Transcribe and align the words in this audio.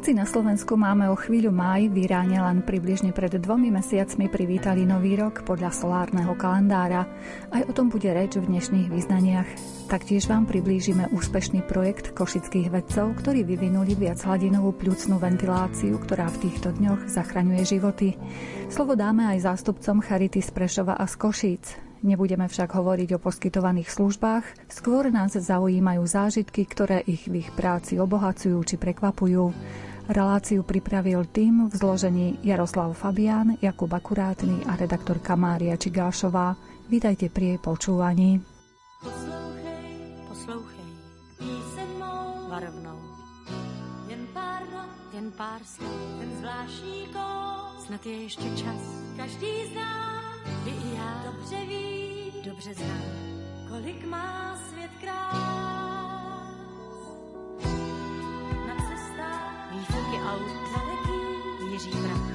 Hoci 0.00 0.16
na 0.16 0.24
Slovensku 0.24 0.80
máme 0.80 1.12
o 1.12 1.16
chvíľu 1.20 1.52
máj, 1.52 1.92
v 1.92 2.08
Iráne 2.08 2.40
len 2.40 2.64
približne 2.64 3.12
pred 3.12 3.36
dvomi 3.36 3.68
mesiacmi 3.68 4.32
privítali 4.32 4.88
nový 4.88 5.12
rok 5.12 5.44
podľa 5.44 5.76
solárneho 5.76 6.32
kalendára. 6.40 7.04
Aj 7.52 7.60
o 7.68 7.72
tom 7.76 7.92
bude 7.92 8.08
reč 8.08 8.40
v 8.40 8.48
dnešných 8.48 8.88
význaniach. 8.88 9.44
Taktiež 9.92 10.24
vám 10.24 10.48
priblížime 10.48 11.12
úspešný 11.12 11.68
projekt 11.68 12.16
košických 12.16 12.72
vedcov, 12.72 13.12
ktorí 13.20 13.44
vyvinuli 13.44 13.92
viachhladinovú 13.92 14.72
pľucnú 14.72 15.20
ventiláciu, 15.20 16.00
ktorá 16.00 16.32
v 16.32 16.48
týchto 16.48 16.72
dňoch 16.80 17.04
zachraňuje 17.04 17.62
životy. 17.68 18.16
Slovo 18.72 18.96
dáme 18.96 19.28
aj 19.36 19.52
zástupcom 19.52 20.00
Charity 20.00 20.40
z 20.40 20.48
Prešova 20.48 20.96
a 20.96 21.04
z 21.04 21.14
Košíc. 21.20 21.89
Nebudeme 22.00 22.48
však 22.48 22.72
hovoriť 22.80 23.12
o 23.16 23.22
poskytovaných 23.22 23.92
službách, 23.92 24.72
skôr 24.72 25.12
nás 25.12 25.36
zaujímajú 25.36 26.00
zážitky, 26.08 26.64
ktoré 26.64 27.04
ich 27.04 27.28
v 27.28 27.44
ich 27.44 27.52
práci 27.52 28.00
obohacujú 28.00 28.56
či 28.64 28.80
prekvapujú. 28.80 29.52
Reláciu 30.08 30.64
pripravil 30.64 31.28
tým 31.28 31.68
v 31.68 31.74
zložení 31.76 32.40
Jaroslav 32.40 32.96
Fabián, 32.96 33.60
Jakub 33.60 33.92
Akurátny 33.92 34.64
a 34.64 34.80
redaktorka 34.80 35.36
Mária 35.36 35.76
Čigášová. 35.76 36.56
Vítajte 36.88 37.28
pri 37.28 37.54
jej 37.54 37.60
počúvaní. 37.60 38.40
Poslouchej, 39.04 39.92
poslouchej, 40.26 40.88
píseň 41.36 41.90
varovnou. 42.48 42.98
Jen 44.08 44.24
pár 44.32 44.64
not, 44.72 44.90
jen 45.12 45.28
pár 45.36 45.60
slov, 45.68 46.00
ten 46.16 46.30
zvláštní 46.40 47.12
kód, 47.12 47.86
snad 47.86 48.02
je 48.02 48.16
ještě 48.24 48.48
čas. 48.56 48.82
Každý 49.20 49.52
z 49.68 49.72
i 50.66 50.96
já, 50.96 51.22
dobře 51.24 51.56
ví, 51.56 52.32
dobře 52.44 52.74
znám, 52.74 53.02
kolik 53.68 54.06
má 54.06 54.56
svět 54.68 54.90
krás. 55.00 55.34
Na 58.66 58.74
cestách 58.74 59.72
výfuky 59.72 60.16
aut, 60.16 60.72
daleký 60.76 61.72
jiří 61.72 61.90
prach. 61.90 62.30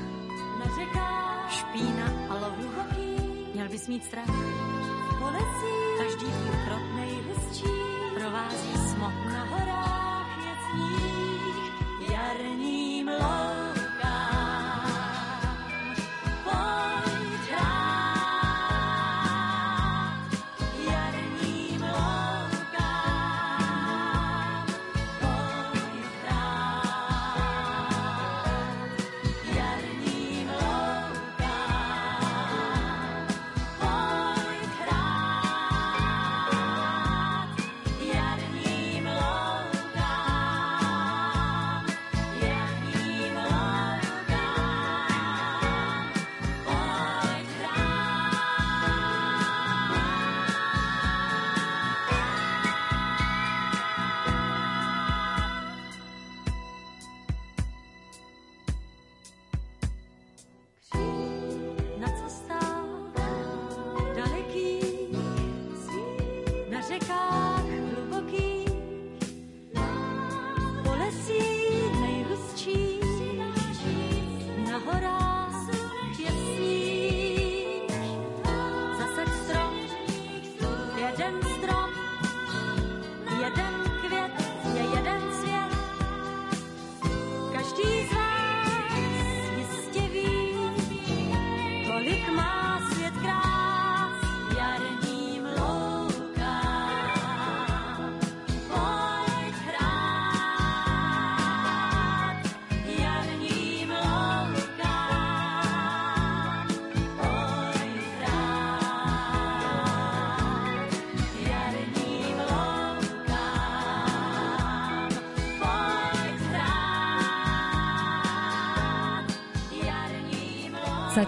Na 0.60 0.76
řekách 0.76 1.52
špína 1.52 2.06
a 2.30 2.34
lovu 2.34 2.76
měl 3.54 3.70
bys 3.70 3.88
mít 3.88 4.04
strach. 4.04 4.26
Po 5.20 5.26
každý 5.98 6.26
tvůj 6.26 6.58
krok 6.66 6.96
nejhustší 6.96 7.64
provází 8.16 8.78
smok. 8.78 9.14
Na 9.26 9.44
horách 9.44 10.05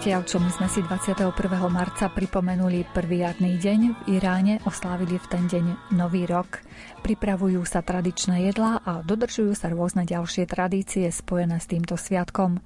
Zatiaľ, 0.07 0.23
sme 0.56 0.72
si 0.72 0.79
21. 0.88 1.35
marca 1.68 2.07
pripomenuli 2.07 2.88
prvý 2.95 3.28
jarný 3.28 3.59
deň, 3.59 3.79
v 3.91 4.01
Iráne 4.16 4.63
oslávili 4.63 5.19
v 5.19 5.28
ten 5.28 5.51
deň 5.51 5.91
Nový 6.00 6.23
rok. 6.23 6.63
Pripravujú 7.03 7.59
sa 7.68 7.84
tradičné 7.84 8.47
jedlá 8.47 8.79
a 8.88 9.03
dodržujú 9.03 9.51
sa 9.51 9.68
rôzne 9.68 10.07
ďalšie 10.07 10.47
tradície 10.47 11.12
spojené 11.12 11.59
s 11.59 11.68
týmto 11.68 12.00
sviatkom. 12.00 12.63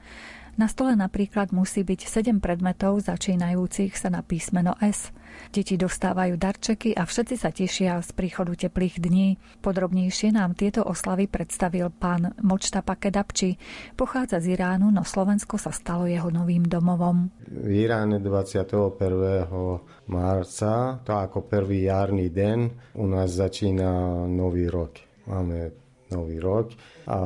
Na 0.59 0.67
stole 0.67 0.95
napríklad 0.99 1.55
musí 1.55 1.83
byť 1.85 2.07
7 2.07 2.43
predmetov 2.43 3.03
začínajúcich 3.03 3.95
sa 3.95 4.11
na 4.11 4.21
písmeno 4.25 4.75
S– 4.79 5.09
Deti 5.51 5.75
dostávajú 5.75 6.39
darčeky 6.39 6.95
a 6.95 7.03
všetci 7.03 7.35
sa 7.35 7.49
tešia 7.51 7.99
z 7.99 8.09
príchodu 8.15 8.55
teplých 8.55 9.03
dní. 9.03 9.35
Podrobnejšie 9.59 10.35
nám 10.35 10.55
tieto 10.55 10.83
oslavy 10.85 11.27
predstavil 11.27 11.91
pán 11.91 12.35
Močtapa 12.39 12.95
Kedapči. 12.95 13.59
Pochádza 13.95 14.39
z 14.39 14.55
Iránu, 14.55 14.91
no 14.91 15.03
Slovensko 15.03 15.59
sa 15.59 15.75
stalo 15.75 16.07
jeho 16.07 16.31
novým 16.31 16.63
domovom. 16.67 17.31
V 17.51 17.67
Iráne 17.67 18.23
21. 18.23 18.95
marca, 20.07 20.73
to 21.03 21.11
ako 21.11 21.43
prvý 21.47 21.91
jarný 21.91 22.31
deň, 22.31 22.59
u 22.95 23.05
nás 23.07 23.31
začína 23.31 24.23
nový 24.31 24.71
rok. 24.71 24.95
Máme 25.27 25.71
nový 26.11 26.39
rok 26.43 26.75
a 27.07 27.19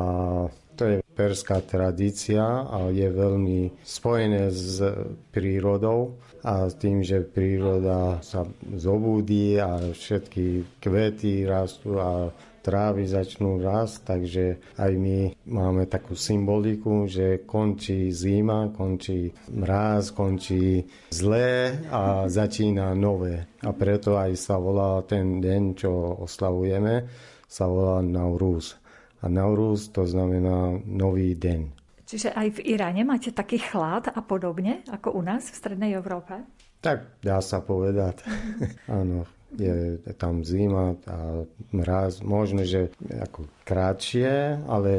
perská 1.16 1.64
tradícia 1.64 2.44
a 2.68 2.92
je 2.92 3.08
veľmi 3.08 3.80
spojené 3.82 4.52
s 4.52 4.84
prírodou 5.32 6.20
a 6.44 6.68
s 6.68 6.76
tým, 6.76 7.02
že 7.02 7.24
príroda 7.24 8.20
sa 8.20 8.44
zobudí 8.76 9.58
a 9.58 9.80
všetky 9.96 10.78
kvety 10.84 11.48
rastú 11.48 11.98
a 11.98 12.30
trávy 12.66 13.06
začnú 13.06 13.62
rásť, 13.62 13.96
takže 14.02 14.46
aj 14.82 14.92
my 14.98 15.18
máme 15.46 15.86
takú 15.86 16.18
symboliku, 16.18 17.06
že 17.06 17.46
končí 17.46 18.10
zima, 18.10 18.74
končí 18.74 19.30
mráz, 19.54 20.10
končí 20.10 20.82
zlé 21.14 21.78
a 21.94 22.26
začína 22.26 22.98
nové. 22.98 23.46
A 23.62 23.70
preto 23.70 24.18
aj 24.18 24.34
sa 24.34 24.58
volá 24.58 24.98
ten 25.06 25.38
deň, 25.38 25.64
čo 25.78 25.94
oslavujeme, 26.26 27.06
sa 27.46 27.70
volá 27.70 28.02
Nauruz. 28.02 28.85
A 29.22 29.32
Nauruz 29.32 29.90
to 29.94 30.04
znamená 30.04 30.76
nový 30.84 31.36
deň. 31.36 31.86
Čiže 32.06 32.38
aj 32.38 32.62
v 32.62 32.78
Iráne 32.78 33.02
máte 33.02 33.34
taký 33.34 33.58
chlad 33.58 34.14
a 34.14 34.22
podobne, 34.22 34.86
ako 34.94 35.18
u 35.18 35.22
nás 35.26 35.50
v 35.50 35.58
Strednej 35.58 35.98
Európe? 35.98 36.38
Tak 36.86 37.18
dá 37.26 37.42
sa 37.42 37.66
povedať. 37.66 38.22
Áno, 38.86 39.26
je 39.58 39.98
tam 40.20 40.46
zima 40.46 40.94
a 41.10 41.48
mraz, 41.74 42.22
možno, 42.22 42.62
že 42.62 42.94
ako 43.10 43.50
krátšie, 43.66 44.62
ale 44.70 44.92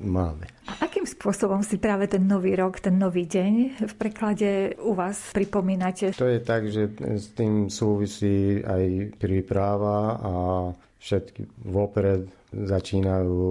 máme. 0.00 0.48
A 0.66 0.90
akým 0.90 1.06
spôsobom 1.06 1.62
si 1.62 1.78
práve 1.78 2.10
ten 2.10 2.24
nový 2.24 2.56
rok, 2.56 2.82
ten 2.82 2.96
nový 2.98 3.30
deň 3.30 3.86
v 3.86 3.94
preklade 3.94 4.74
u 4.82 4.96
vás 4.96 5.30
pripomínate? 5.30 6.16
To 6.18 6.26
je 6.26 6.40
tak, 6.42 6.66
že 6.66 6.90
s 6.98 7.30
tým 7.36 7.70
súvisí 7.70 8.58
aj 8.64 9.14
príprava 9.22 10.18
a 10.18 10.32
všetky 11.00 11.64
vopred 11.68 12.39
začínajú 12.50 13.42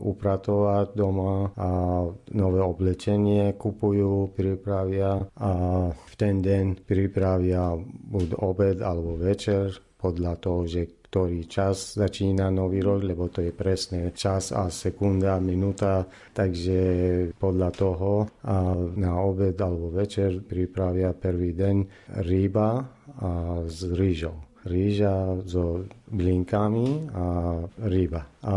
upratovať 0.00 0.96
doma 0.96 1.52
a 1.54 1.70
nové 2.32 2.60
oblečenie 2.60 3.54
kupujú, 3.54 4.32
pripravia 4.32 5.20
a 5.36 5.52
v 5.92 6.14
ten 6.16 6.40
deň 6.40 6.84
pripravia 6.84 7.76
buď 7.84 8.28
obed 8.40 8.76
alebo 8.80 9.16
večer 9.20 9.76
podľa 10.00 10.32
toho, 10.40 10.64
že 10.64 11.00
ktorý 11.10 11.50
čas 11.50 11.98
začína 11.98 12.54
nový 12.54 12.86
rok, 12.86 13.02
lebo 13.02 13.26
to 13.26 13.42
je 13.42 13.50
presne 13.50 14.14
čas 14.14 14.54
a 14.54 14.70
sekunda, 14.70 15.42
minúta, 15.42 16.06
takže 16.30 16.78
podľa 17.34 17.70
toho 17.74 18.30
a 18.46 18.78
na 18.94 19.18
obed 19.18 19.58
alebo 19.58 19.90
večer 19.90 20.38
pripravia 20.38 21.10
prvý 21.10 21.50
deň 21.52 21.76
ryba 22.22 22.86
a 23.20 23.58
s 23.66 23.90
rýžou 23.90 24.49
rýža 24.64 25.40
so 25.48 25.88
blinkami 26.10 27.08
a 27.14 27.26
ryba. 27.88 28.26
A 28.44 28.56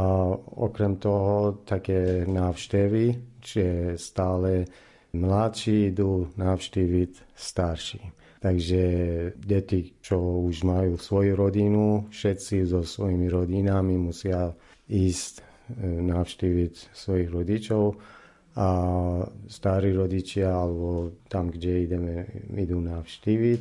okrem 0.59 0.99
toho 0.99 1.63
také 1.63 2.27
návštevy, 2.27 3.39
že 3.39 3.95
stále 3.95 4.67
mladší 5.13 5.93
idú 5.93 6.27
navštíviť 6.35 7.11
starší. 7.35 8.01
Takže 8.43 8.83
deti, 9.39 9.95
čo 10.03 10.43
už 10.43 10.67
majú 10.67 10.99
svoju 10.99 11.33
rodinu, 11.39 12.11
všetci 12.11 12.67
so 12.67 12.83
svojimi 12.83 13.31
rodinami 13.31 13.95
musia 13.95 14.51
ísť 14.91 15.33
e, 15.39 15.43
navštíviť 16.03 16.91
svojich 16.91 17.31
rodičov 17.31 17.95
a 18.59 18.67
starí 19.47 19.95
rodičia 19.95 20.51
alebo 20.51 21.15
tam, 21.31 21.55
kde 21.55 21.87
ideme, 21.87 22.15
idú 22.51 22.83
navštíviť 22.83 23.59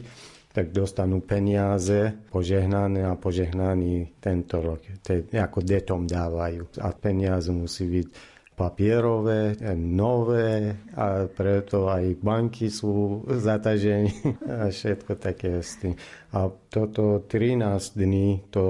tak 0.52 0.69
dostanú 0.69 1.25
peniaze 1.25 2.12
požehnané 2.28 3.08
a 3.08 3.16
požehnaný 3.16 4.20
tento 4.20 4.60
rok. 4.60 4.84
To 5.00 5.08
je, 5.16 5.20
ako 5.40 5.64
detom 5.64 6.04
dávajú. 6.04 6.76
A 6.84 6.93
peniaze 6.93 7.49
musí 7.49 7.88
byť 7.88 8.06
papierové, 8.52 9.56
nové 9.75 10.76
a 10.93 11.25
preto 11.25 11.88
aj 11.88 12.20
banky 12.20 12.69
sú 12.69 13.25
zatažení 13.26 14.12
a 14.60 14.69
všetko 14.69 15.16
také 15.16 15.64
s 15.64 15.81
tým. 15.81 15.96
A 16.32 16.49
toto 16.49 17.20
13 17.28 17.96
dní 17.96 18.40
to 18.49 18.64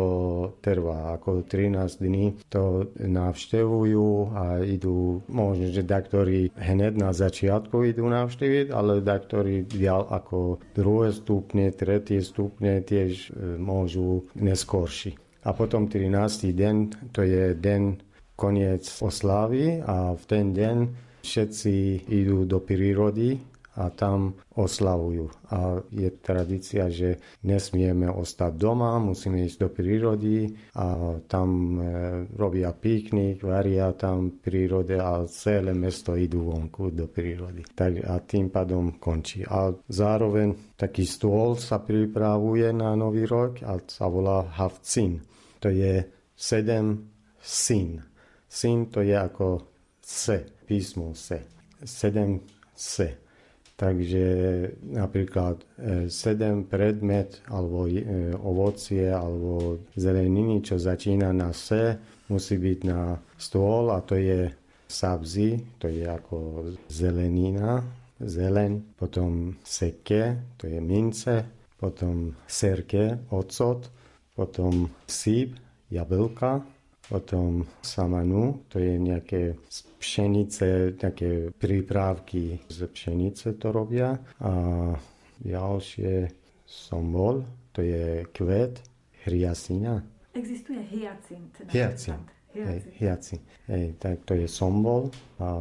trvá, 0.58 1.14
ako 1.14 1.46
13 1.46 2.02
dní 2.02 2.26
to 2.50 2.90
navštevujú 2.99 4.34
a 4.34 4.62
idú, 4.67 5.23
možno, 5.31 5.70
že 5.70 5.87
daktori 5.87 6.50
hned 6.58 6.99
na 6.99 7.14
začiatku 7.14 7.87
idú 7.87 8.11
navštíviť, 8.11 8.67
ale 8.75 9.02
daktori 9.02 9.62
ďal 9.67 10.11
ako 10.11 10.58
druhé 10.75 11.14
stupne, 11.14 11.70
tretie 11.70 12.19
stupne 12.19 12.82
tiež 12.82 13.31
e, 13.31 13.58
môžu 13.62 14.26
neskorší. 14.34 15.14
A 15.43 15.55
potom 15.55 15.90
13. 15.90 16.55
deň, 16.55 16.75
to 17.11 17.26
je 17.26 17.55
deň 17.55 18.12
koniec 18.43 18.83
oslavy 18.99 19.79
a 19.87 20.19
v 20.19 20.25
ten 20.27 20.50
deň 20.50 20.77
všetci 21.23 22.11
idú 22.11 22.43
do 22.43 22.59
prírody 22.59 23.39
a 23.73 23.89
tam 23.89 24.37
oslavujú. 24.53 25.33
A 25.49 25.81
je 25.89 26.11
tradícia, 26.21 26.93
že 26.93 27.17
nesmieme 27.41 28.05
ostať 28.05 28.53
doma, 28.53 29.00
musíme 29.00 29.41
ísť 29.49 29.65
do 29.65 29.69
prírody 29.73 30.53
a 30.77 31.17
tam 31.25 31.49
e, 31.49 31.85
robia 32.37 32.69
piknik, 32.77 33.41
varia 33.41 33.97
tam 33.97 34.43
prírode 34.44 35.00
a 35.00 35.25
celé 35.25 35.73
mesto 35.73 36.12
idú 36.12 36.53
vonku 36.53 36.93
do 36.93 37.09
prírody. 37.09 37.65
Tak, 37.73 38.05
a 38.05 38.21
tým 38.21 38.53
pádom 38.53 39.00
končí. 39.00 39.41
A 39.49 39.73
zároveň 39.89 40.77
taký 40.77 41.09
stôl 41.09 41.56
sa 41.56 41.81
pripravuje 41.81 42.69
na 42.77 42.93
Nový 42.93 43.25
rok 43.25 43.65
a 43.65 43.81
sa 43.89 44.05
volá 44.05 44.53
Havcin. 44.53 45.17
To 45.65 45.73
je 45.73 46.05
sedem 46.37 47.09
syn 47.41 48.12
Syn 48.52 48.93
to 48.93 49.00
je 49.00 49.16
ako 49.16 49.64
se, 50.04 50.44
písmo 50.66 51.14
se. 51.14 51.40
Sedem 51.84 52.40
se. 52.76 53.16
Takže 53.76 54.26
napríklad 54.93 55.56
e, 55.58 56.06
sedem 56.12 56.69
predmet 56.69 57.40
alebo 57.49 57.88
e, 57.88 58.04
ovocie 58.37 59.08
alebo 59.08 59.81
zeleniny, 59.96 60.60
čo 60.60 60.76
začína 60.78 61.32
na 61.32 61.50
se, 61.56 61.96
musí 62.28 62.60
byť 62.60 62.78
na 62.84 63.16
stôl 63.40 63.90
a 63.90 64.04
to 64.04 64.20
je 64.20 64.52
sabzi, 64.87 65.81
to 65.81 65.88
je 65.88 66.05
ako 66.05 66.69
zelenina, 66.93 67.81
zelen, 68.20 68.94
potom 68.94 69.56
seke, 69.64 70.55
to 70.60 70.69
je 70.69 70.78
mince, 70.78 71.43
potom 71.81 72.37
serke, 72.46 73.26
ocot, 73.32 73.88
potom 74.37 74.87
síp, 75.08 75.56
jablka, 75.90 76.62
potom 77.12 77.69
samanu, 77.85 78.64
to 78.73 78.81
je 78.81 78.97
nejaké 78.97 79.61
pšenice, 80.00 80.97
nejaké 80.97 81.53
prípravky 81.53 82.64
z 82.73 82.88
pšenice 82.88 83.61
to 83.61 83.69
robia. 83.69 84.17
A 84.41 84.53
ďalšie 85.44 86.32
sombol, 86.64 87.44
to 87.76 87.85
je 87.85 88.25
kvet 88.32 88.81
hriasina. 89.29 90.00
Existuje 90.32 90.81
hyacint. 90.81 91.53
Hyacint. 91.69 92.25
Hej, 92.56 92.81
hyacint. 92.97 93.44
Hej, 93.69 93.97
tak 94.00 94.25
to 94.25 94.32
je 94.32 94.49
sombol 94.49 95.12
a 95.37 95.53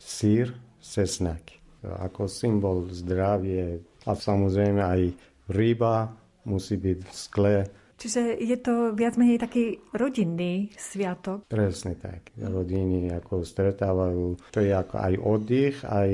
sír, 0.00 0.56
sesnak. 0.80 1.44
Ako 1.84 2.32
symbol 2.32 2.88
zdravie 2.88 3.84
a 4.08 4.12
samozrejme 4.16 4.80
aj 4.80 5.00
ryba 5.52 6.16
musí 6.48 6.80
byť 6.80 6.98
v 7.04 7.12
skle 7.12 7.56
Čiže 7.98 8.38
je 8.38 8.56
to 8.62 8.94
viac 8.94 9.18
menej 9.18 9.42
taký 9.42 9.82
rodinný 9.90 10.70
sviatok? 10.78 11.50
Presne 11.50 11.98
tak. 11.98 12.30
Rodiny 12.38 13.10
ako 13.10 13.42
stretávajú. 13.42 14.38
To 14.54 14.60
je 14.62 14.70
ako 14.70 14.96
aj 15.02 15.14
oddych, 15.18 15.76
aj 15.82 16.10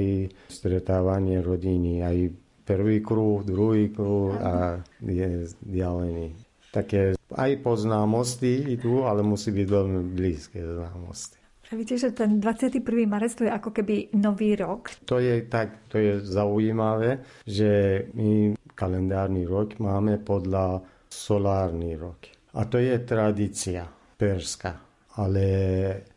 stretávanie 0.49 1.45
rodiny. 1.45 2.01
Aj 2.01 2.17
prvý 2.65 3.05
kruh, 3.05 3.45
druhý 3.45 3.93
kruh 3.93 4.33
a 4.41 4.81
je 5.05 5.45
vzdialený. 5.45 6.33
Také 6.73 7.15
aj 7.37 7.53
poznámosti 7.61 8.73
idú, 8.73 9.05
ale 9.05 9.21
musí 9.21 9.53
byť 9.53 9.67
veľmi 9.69 10.01
blízke 10.17 10.59
známosti. 10.65 11.39
Víte, 11.75 11.99
že 11.99 12.15
ten 12.15 12.39
21. 12.39 12.81
marec 13.09 13.35
to 13.35 13.45
je 13.45 13.53
ako 13.53 13.75
keby 13.75 14.13
nový 14.15 14.55
rok? 14.55 14.95
To 15.11 15.19
je 15.19 15.43
tak, 15.49 15.91
to 15.91 15.99
je 15.99 16.23
zaujímavé, 16.23 17.25
že 17.49 18.05
my 18.15 18.55
kalendárny 18.79 19.43
rok 19.49 19.79
máme 19.83 20.23
podľa 20.23 20.83
solárny 21.15 21.95
rok. 21.95 22.27
A 22.59 22.67
to 22.67 22.83
je 22.83 22.99
tradícia 23.07 23.87
perská. 24.19 24.83
Ale 25.15 25.47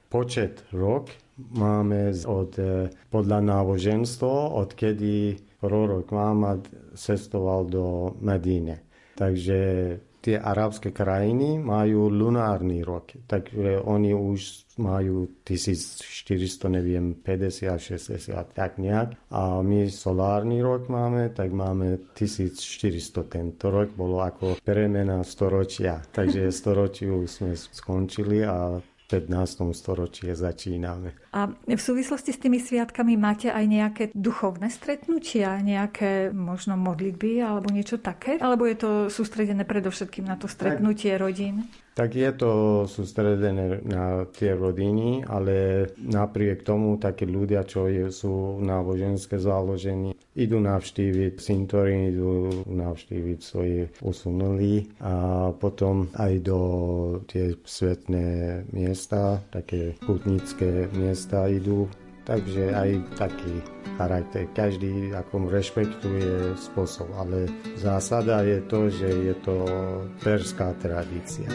počet 0.10 0.66
rok 0.74 1.14
máme 1.38 2.14
od, 2.26 2.58
e, 2.58 2.90
podľa 3.14 3.40
náboženstva, 3.46 4.58
odkedy 4.58 5.38
prorok 5.62 6.10
Mahmad 6.10 6.66
cestoval 6.98 7.70
do 7.70 8.18
Medíne. 8.22 8.82
Takže 9.18 9.58
tie 10.28 10.36
arabské 10.36 10.92
krajiny 10.92 11.56
majú 11.56 12.12
lunárny 12.12 12.84
rok, 12.84 13.16
takže 13.32 13.80
oni 13.80 14.12
už 14.12 14.68
majú 14.76 15.32
1400, 15.48 16.68
neviem, 16.68 17.16
50, 17.16 17.80
60, 17.80 18.36
tak 18.52 18.76
nejak. 18.76 19.16
A 19.32 19.64
my 19.64 19.88
solárny 19.88 20.60
rok 20.60 20.92
máme, 20.92 21.32
tak 21.32 21.56
máme 21.56 22.12
1400. 22.12 23.24
Tento 23.32 23.72
rok 23.72 23.96
bolo 23.96 24.20
ako 24.20 24.60
premena 24.60 25.24
storočia, 25.24 26.04
takže 26.12 26.52
storočiu 26.52 27.24
sme 27.24 27.56
skončili 27.56 28.44
a 28.44 28.84
15. 29.08 29.72
storočí 29.72 30.28
začíname. 30.36 31.16
A 31.32 31.48
v 31.48 31.80
súvislosti 31.80 32.36
s 32.36 32.44
tými 32.44 32.60
sviatkami 32.60 33.16
máte 33.16 33.48
aj 33.48 33.66
nejaké 33.66 34.04
duchovné 34.12 34.68
stretnutia, 34.68 35.56
nejaké 35.64 36.36
možno 36.36 36.76
modlitby 36.76 37.40
alebo 37.40 37.72
niečo 37.72 38.04
také? 38.04 38.36
Alebo 38.44 38.68
je 38.68 38.76
to 38.76 38.92
sústredené 39.08 39.64
predovšetkým 39.64 40.28
na 40.28 40.36
to 40.36 40.52
stretnutie 40.52 41.16
rodín? 41.16 41.72
Tak 41.98 42.14
je 42.14 42.30
to 42.38 42.52
sústredené 42.86 43.82
na 43.82 44.22
tie 44.30 44.54
rodiny, 44.54 45.26
ale 45.26 45.90
napriek 45.98 46.62
tomu 46.62 47.02
také 47.02 47.26
ľudia, 47.26 47.66
čo 47.66 47.90
sú 48.14 48.62
náboženské 48.62 49.42
založení, 49.42 50.14
idú 50.38 50.62
navštíviť 50.62 51.42
cintorín, 51.42 52.14
idú 52.14 52.62
navštíviť 52.70 53.40
svoje 53.42 53.90
usunulí 54.06 54.94
a 55.02 55.50
potom 55.58 56.06
aj 56.14 56.34
do 56.46 56.60
tie 57.26 57.58
svetné 57.66 58.62
miesta, 58.70 59.42
také 59.50 59.98
putnické 60.06 60.86
miesta 60.94 61.50
idú. 61.50 61.90
Takže 62.28 62.76
aj 62.76 62.90
taký 63.16 63.64
charakter. 63.96 64.44
Každý 64.52 65.16
ako 65.16 65.48
rešpektuje 65.48 66.60
spôsob, 66.60 67.08
ale 67.16 67.48
zásada 67.80 68.44
je 68.44 68.60
to, 68.68 68.92
že 68.92 69.08
je 69.32 69.36
to 69.48 69.56
perská 70.20 70.76
tradícia. 70.84 71.48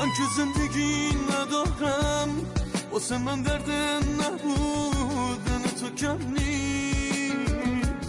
من 0.00 0.08
که 0.08 0.22
زندگی 0.36 1.08
ندارم 1.30 2.28
واسه 2.92 3.18
من 3.18 3.42
درد 3.42 3.70
نبودن 4.20 5.62
تو 5.80 5.90
کم 5.90 6.18
نیست. 6.32 8.08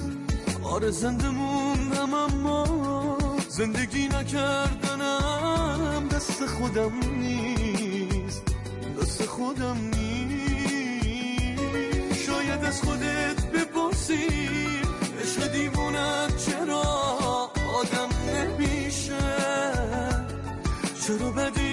آره 0.63 0.91
زنده 0.91 1.29
موندم 1.29 2.13
اما 2.13 3.17
زندگی 3.50 4.07
نکردنم 4.07 6.07
دست 6.12 6.45
خودم 6.45 6.91
نیست 7.19 8.43
دست 9.01 9.25
خودم 9.25 9.77
نیست. 9.95 11.62
شاید 12.25 12.65
از 12.65 12.81
خودت 12.81 13.45
بپرسی 13.45 14.27
عشق 15.21 15.51
دیوونت 15.51 16.45
چرا 16.45 16.81
آدم 17.75 18.10
نمیشه؟ 18.27 19.17
چرا 21.07 21.31
سال 21.31 21.70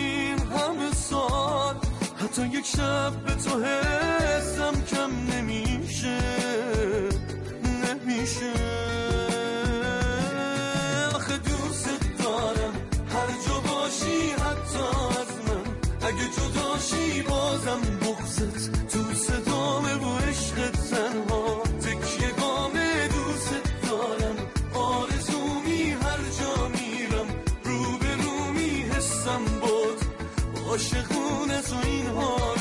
حتی 2.38 2.58
یک 2.58 2.66
شب 2.66 3.12
به 3.26 3.34
تو 3.34 3.64
حسم 3.64 4.84
کم 4.90 5.10
نمیشه 5.32 6.18
نمیشه. 7.64 8.52
آخه 11.14 11.38
دوست 11.38 11.88
دارم 12.18 12.74
هر 13.08 13.26
جا 13.46 13.60
باشی 13.60 14.30
حتی 14.30 14.84
از 15.20 15.32
من. 15.48 15.66
اگه 16.08 16.24
جداشی 16.36 17.22
بازم 17.22 17.80
بغزت 18.00 18.88
تو 18.88 19.14
صدامه 19.14 19.94
و 19.94 20.18
عشق 20.18 20.70
تنها. 20.70 21.67
عاشقونه 30.78 31.62
تو 31.62 31.76
این 31.88 32.06
حال. 32.06 32.57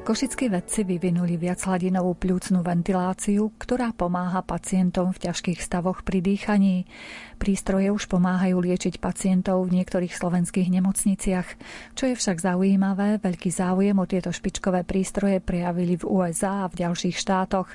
Košickí 0.00 0.48
vedci 0.48 0.80
vyvinuli 0.80 1.36
viachladinovú 1.36 2.16
pľúcnú 2.16 2.64
ventiláciu, 2.64 3.52
ktorá 3.60 3.92
pomáha 3.92 4.40
pacientom 4.40 5.12
v 5.12 5.28
ťažkých 5.28 5.60
stavoch 5.60 6.00
pri 6.08 6.24
dýchaní. 6.24 6.88
Prístroje 7.36 7.92
už 7.92 8.08
pomáhajú 8.08 8.64
liečiť 8.64 8.96
pacientov 8.96 9.60
v 9.68 9.80
niektorých 9.80 10.12
slovenských 10.12 10.72
nemocniciach. 10.72 11.48
Čo 11.96 12.04
je 12.08 12.14
však 12.16 12.36
zaujímavé, 12.40 13.20
veľký 13.20 13.52
záujem 13.52 13.96
o 14.00 14.08
tieto 14.08 14.32
špičkové 14.32 14.88
prístroje 14.88 15.40
prejavili 15.44 16.00
v 16.00 16.08
USA 16.08 16.64
a 16.64 16.70
v 16.72 16.80
ďalších 16.80 17.16
štátoch. 17.20 17.68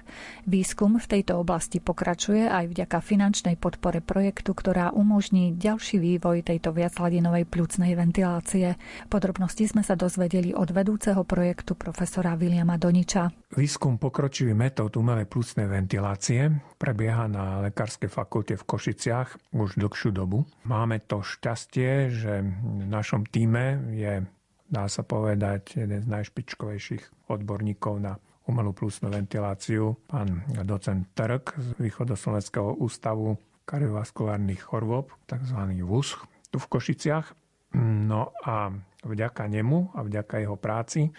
Výskum 0.50 0.98
v 0.98 1.06
tejto 1.06 1.38
oblasti 1.38 1.78
pokračuje 1.78 2.50
aj 2.50 2.74
vďaka 2.74 3.06
finančnej 3.06 3.58
podpore 3.58 4.02
projektu, 4.02 4.58
ktorá 4.58 4.90
umožní 4.98 5.54
ďalší 5.58 6.02
vývoj 6.02 6.42
tejto 6.42 6.74
viachladinovej 6.74 7.46
pľúcnej 7.46 7.94
ventilácie. 7.94 8.78
Podrobnosti 9.14 9.66
sme 9.70 9.86
sa 9.86 9.94
dozvedeli 9.94 10.58
od 10.58 10.74
vedúceho 10.74 11.22
projektu 11.22 11.78
profesora 11.78 12.15
Viliama 12.16 12.80
Doniča. 12.80 13.28
Výskum 13.52 14.00
pokročilý 14.00 14.56
metód 14.56 14.96
umelej 14.96 15.28
plúcnej 15.28 15.68
ventilácie 15.68 16.48
prebieha 16.80 17.28
na 17.28 17.60
Lekárskej 17.68 18.08
fakulte 18.08 18.56
v 18.56 18.64
Košiciach 18.64 19.52
už 19.52 19.76
dlhšiu 19.76 20.16
dobu. 20.16 20.48
Máme 20.64 21.04
to 21.04 21.20
šťastie, 21.20 22.08
že 22.16 22.40
v 22.48 22.88
našom 22.88 23.28
týme 23.28 23.92
je, 23.92 24.24
dá 24.72 24.88
sa 24.88 25.04
povedať, 25.04 25.84
jeden 25.84 26.00
z 26.00 26.08
najšpičkovejších 26.08 27.28
odborníkov 27.28 28.00
na 28.00 28.16
umelú 28.48 28.72
plúcnú 28.72 29.12
ventiláciu, 29.12 30.00
pán 30.08 30.48
docent 30.64 31.12
Trk 31.12 31.60
z 31.60 31.68
Východoslovenského 31.84 32.80
ústavu 32.80 33.36
kardiovaskulárnych 33.68 34.64
chorôb, 34.64 35.12
tzv. 35.28 35.60
VUSCH, 35.84 36.24
tu 36.48 36.64
v 36.64 36.68
Košiciach. 36.72 37.36
No 37.76 38.32
a 38.48 38.72
vďaka 39.04 39.52
nemu 39.52 39.92
a 39.92 40.00
vďaka 40.00 40.40
jeho 40.40 40.56
práci 40.56 41.12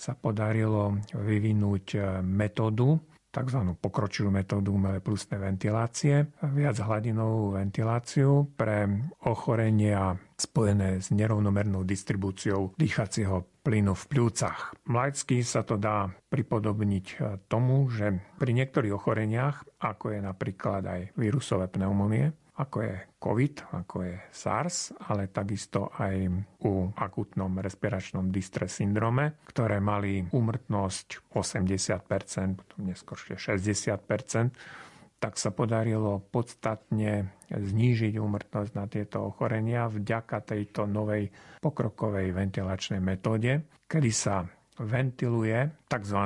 sa 0.00 0.16
podarilo 0.16 0.96
vyvinúť 1.12 2.00
metódu, 2.24 2.96
tzv. 3.30 3.60
pokročilú 3.78 4.32
metódu 4.32 4.72
umelej 4.72 5.04
plusnej 5.04 5.38
ventilácie, 5.38 6.32
viac 6.40 6.80
hladinovú 6.80 7.60
ventiláciu 7.60 8.48
pre 8.56 8.88
ochorenia 9.28 10.16
spojené 10.40 11.04
s 11.04 11.12
nerovnomernou 11.12 11.84
distribúciou 11.84 12.72
dýchacieho 12.80 13.60
plynu 13.60 13.92
v 13.92 14.04
pľúcach. 14.08 14.72
Mlaicky 14.88 15.44
sa 15.44 15.60
to 15.62 15.76
dá 15.76 16.08
pripodobniť 16.32 17.06
tomu, 17.46 17.86
že 17.92 18.24
pri 18.40 18.56
niektorých 18.56 18.96
ochoreniach, 18.96 19.68
ako 19.84 20.16
je 20.16 20.20
napríklad 20.24 20.82
aj 20.88 21.00
vírusové 21.14 21.68
pneumonie, 21.68 22.32
ako 22.60 22.76
je 22.84 22.94
COVID, 23.16 23.54
ako 23.80 23.96
je 24.04 24.14
SARS, 24.28 24.92
ale 25.08 25.32
takisto 25.32 25.88
aj 25.96 26.28
u 26.68 26.92
akutnom 26.92 27.56
respiračnom 27.56 28.28
distress 28.28 28.84
syndrome, 28.84 29.40
ktoré 29.48 29.80
mali 29.80 30.20
úmrtnosť 30.28 31.32
80%, 31.32 32.60
potom 32.60 32.80
neskôršie 32.84 33.40
60%, 33.40 35.20
tak 35.20 35.36
sa 35.36 35.52
podarilo 35.52 36.20
podstatne 36.32 37.44
znížiť 37.52 38.16
úmrtnosť 38.16 38.70
na 38.72 38.88
tieto 38.88 39.28
ochorenia 39.28 39.84
vďaka 39.88 40.40
tejto 40.44 40.88
novej 40.88 41.28
pokrokovej 41.60 42.32
ventilačnej 42.32 43.04
metóde, 43.04 43.68
kedy 43.84 44.10
sa 44.12 44.48
ventiluje 44.80 45.84
tzv. 45.92 46.20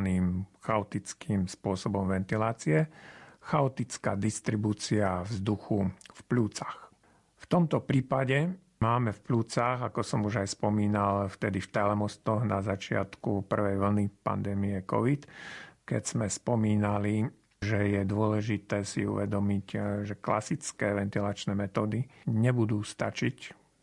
chaotickým 0.62 1.50
spôsobom 1.50 2.06
ventilácie, 2.06 2.86
chaotická 3.44 4.16
distribúcia 4.16 5.20
vzduchu 5.28 5.84
v 5.92 6.20
plúcach. 6.24 6.88
V 7.36 7.44
tomto 7.44 7.84
prípade 7.84 8.56
máme 8.80 9.12
v 9.12 9.20
plúcach, 9.20 9.84
ako 9.84 10.00
som 10.00 10.24
už 10.24 10.44
aj 10.44 10.48
spomínal, 10.56 11.28
vtedy 11.28 11.60
v 11.60 11.72
telemostoch 11.72 12.40
na 12.48 12.64
začiatku 12.64 13.44
prvej 13.44 13.76
vlny 13.76 14.04
pandémie 14.24 14.80
COVID, 14.88 15.28
keď 15.84 16.02
sme 16.02 16.26
spomínali, 16.32 17.28
že 17.60 18.00
je 18.00 18.02
dôležité 18.04 18.84
si 18.84 19.04
uvedomiť, 19.04 19.66
že 20.04 20.20
klasické 20.20 20.96
ventilačné 20.96 21.52
metódy 21.52 22.04
nebudú 22.28 22.80
stačiť 22.80 23.36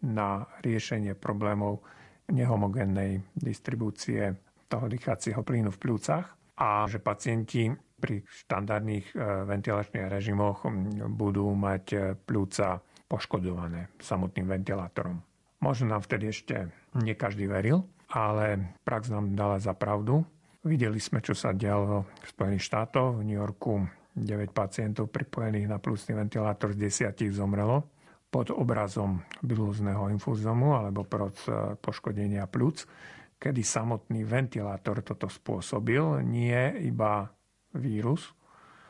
na 0.05 0.45
riešenie 0.65 1.13
problémov 1.13 1.85
nehomogénnej 2.29 3.21
distribúcie 3.37 4.33
toho 4.65 4.85
dýchacieho 4.89 5.41
plynu 5.45 5.69
v 5.69 5.81
pľúcach 5.81 6.25
a 6.57 6.85
že 6.85 7.01
pacienti 7.01 7.69
pri 8.01 8.25
štandardných 8.25 9.13
e, 9.13 9.45
ventilačných 9.45 10.09
režimoch 10.09 10.65
budú 11.13 11.53
mať 11.53 11.85
e, 11.93 11.97
pľúca 12.17 12.81
poškodované 13.05 13.93
samotným 14.01 14.49
ventilátorom. 14.49 15.21
Možno 15.61 15.93
nám 15.93 16.01
vtedy 16.01 16.33
ešte 16.33 16.73
nie 16.97 17.13
každý 17.13 17.45
veril, 17.45 17.85
ale 18.09 18.75
prax 18.81 19.13
nám 19.13 19.37
dala 19.37 19.61
za 19.61 19.77
pravdu. 19.77 20.25
Videli 20.65 20.97
sme, 20.97 21.21
čo 21.21 21.37
sa 21.37 21.53
dialo 21.53 22.09
v 22.09 22.25
Spojených 22.25 22.65
štátoch. 22.65 23.21
V 23.21 23.25
New 23.25 23.37
Yorku 23.37 23.85
9 24.17 24.51
pacientov 24.51 25.13
pripojených 25.13 25.69
na 25.69 25.77
plusný 25.77 26.17
ventilátor 26.17 26.73
z 26.75 27.13
10 27.13 27.31
zomrelo 27.31 27.85
pod 28.31 28.47
obrazom 28.55 29.19
bilúzneho 29.43 30.07
infúzomu 30.07 30.75
alebo 30.75 31.03
pod 31.03 31.35
e, 31.51 31.75
poškodenia 31.75 32.47
plúc, 32.47 32.87
kedy 33.35 33.59
samotný 33.59 34.23
ventilátor 34.23 35.03
toto 35.03 35.27
spôsobil, 35.27 36.23
nie 36.23 36.55
iba 36.87 37.27
vírus. 37.75 38.33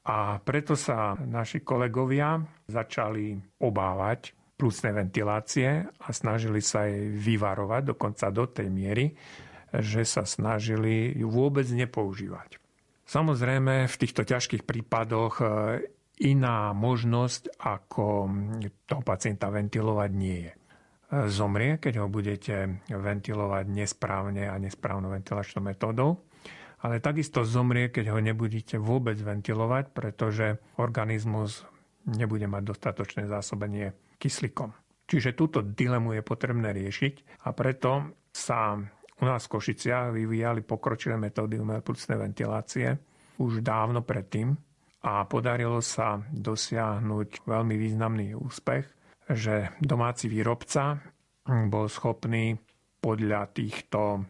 A 0.02 0.42
preto 0.42 0.74
sa 0.74 1.14
naši 1.14 1.62
kolegovia 1.62 2.42
začali 2.66 3.38
obávať 3.62 4.34
plusné 4.58 4.94
ventilácie 4.94 5.86
a 5.86 6.08
snažili 6.14 6.62
sa 6.62 6.86
jej 6.86 7.10
vyvarovať 7.10 7.82
dokonca 7.94 8.30
do 8.30 8.46
tej 8.46 8.70
miery, 8.70 9.14
že 9.74 10.06
sa 10.06 10.26
snažili 10.26 11.18
ju 11.18 11.30
vôbec 11.30 11.66
nepoužívať. 11.66 12.62
Samozrejme, 13.06 13.90
v 13.90 14.00
týchto 14.00 14.24
ťažkých 14.24 14.64
prípadoch 14.64 15.42
e, 15.42 15.46
iná 16.30 16.72
možnosť, 16.72 17.60
ako 17.60 18.30
toho 18.86 19.04
pacienta 19.04 19.50
ventilovať 19.50 20.12
nie 20.14 20.48
je. 20.48 20.54
Zomrie, 21.28 21.76
keď 21.76 22.06
ho 22.06 22.08
budete 22.08 22.88
ventilovať 22.88 23.66
nesprávne 23.68 24.48
a 24.48 24.56
nesprávnou 24.56 25.12
ventilačnou 25.12 25.60
metódou, 25.60 26.24
ale 26.82 27.02
takisto 27.02 27.46
zomrie, 27.46 27.94
keď 27.94 28.14
ho 28.14 28.20
nebudete 28.20 28.82
vôbec 28.82 29.18
ventilovať, 29.18 29.94
pretože 29.94 30.58
organizmus 30.82 31.66
nebude 32.10 32.50
mať 32.50 32.64
dostatočné 32.74 33.30
zásobenie 33.30 33.94
kyslíkom. 34.18 34.74
Čiže 35.06 35.38
túto 35.38 35.62
dilemu 35.62 36.18
je 36.18 36.24
potrebné 36.26 36.74
riešiť 36.74 37.46
a 37.46 37.54
preto 37.54 38.18
sa 38.32 38.80
u 39.22 39.24
nás 39.28 39.46
v 39.46 39.54
Košiciach 39.54 40.10
vyvíjali 40.10 40.66
pokročilé 40.66 41.20
metódy 41.20 41.62
umelé 41.62 41.86
ventilácie 42.18 42.98
už 43.38 43.62
dávno 43.62 44.02
predtým, 44.02 44.58
a 45.02 45.26
podarilo 45.26 45.82
sa 45.82 46.22
dosiahnuť 46.30 47.50
veľmi 47.50 47.76
významný 47.78 48.38
úspech, 48.38 48.86
že 49.34 49.74
domáci 49.82 50.30
výrobca 50.30 51.02
bol 51.46 51.90
schopný 51.90 52.54
podľa 53.02 53.50
týchto 53.50 54.22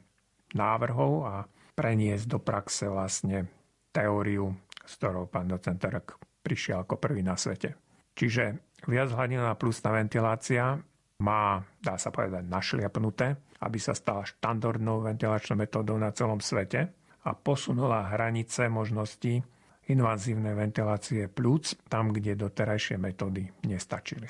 návrhov 0.55 1.13
a 1.27 1.35
preniesť 1.81 2.29
do 2.29 2.37
praxe 2.37 2.85
vlastne 2.85 3.49
teóriu, 3.89 4.53
s 4.85 5.01
ktorou 5.01 5.25
pán 5.25 5.49
docent 5.49 5.81
Terek 5.81 6.13
prišiel 6.45 6.85
ako 6.85 7.01
prvý 7.01 7.25
na 7.25 7.33
svete. 7.33 7.73
Čiže 8.13 8.77
viac 8.85 9.09
hladinová 9.09 9.57
plusná 9.57 9.97
ventilácia 9.97 10.77
má, 11.25 11.65
dá 11.81 11.97
sa 11.97 12.13
povedať, 12.13 12.45
našliapnuté, 12.45 13.33
aby 13.65 13.81
sa 13.81 13.97
stala 13.97 14.21
štandardnou 14.29 15.01
ventilačnou 15.09 15.57
metódou 15.57 15.97
na 15.97 16.13
celom 16.13 16.37
svete 16.37 16.93
a 17.25 17.33
posunula 17.33 18.13
hranice 18.13 18.69
možností 18.69 19.41
invazívnej 19.89 20.53
ventilácie 20.53 21.25
plúc 21.33 21.73
tam, 21.89 22.13
kde 22.13 22.37
doterajšie 22.37 23.01
metódy 23.01 23.49
nestačili. 23.65 24.29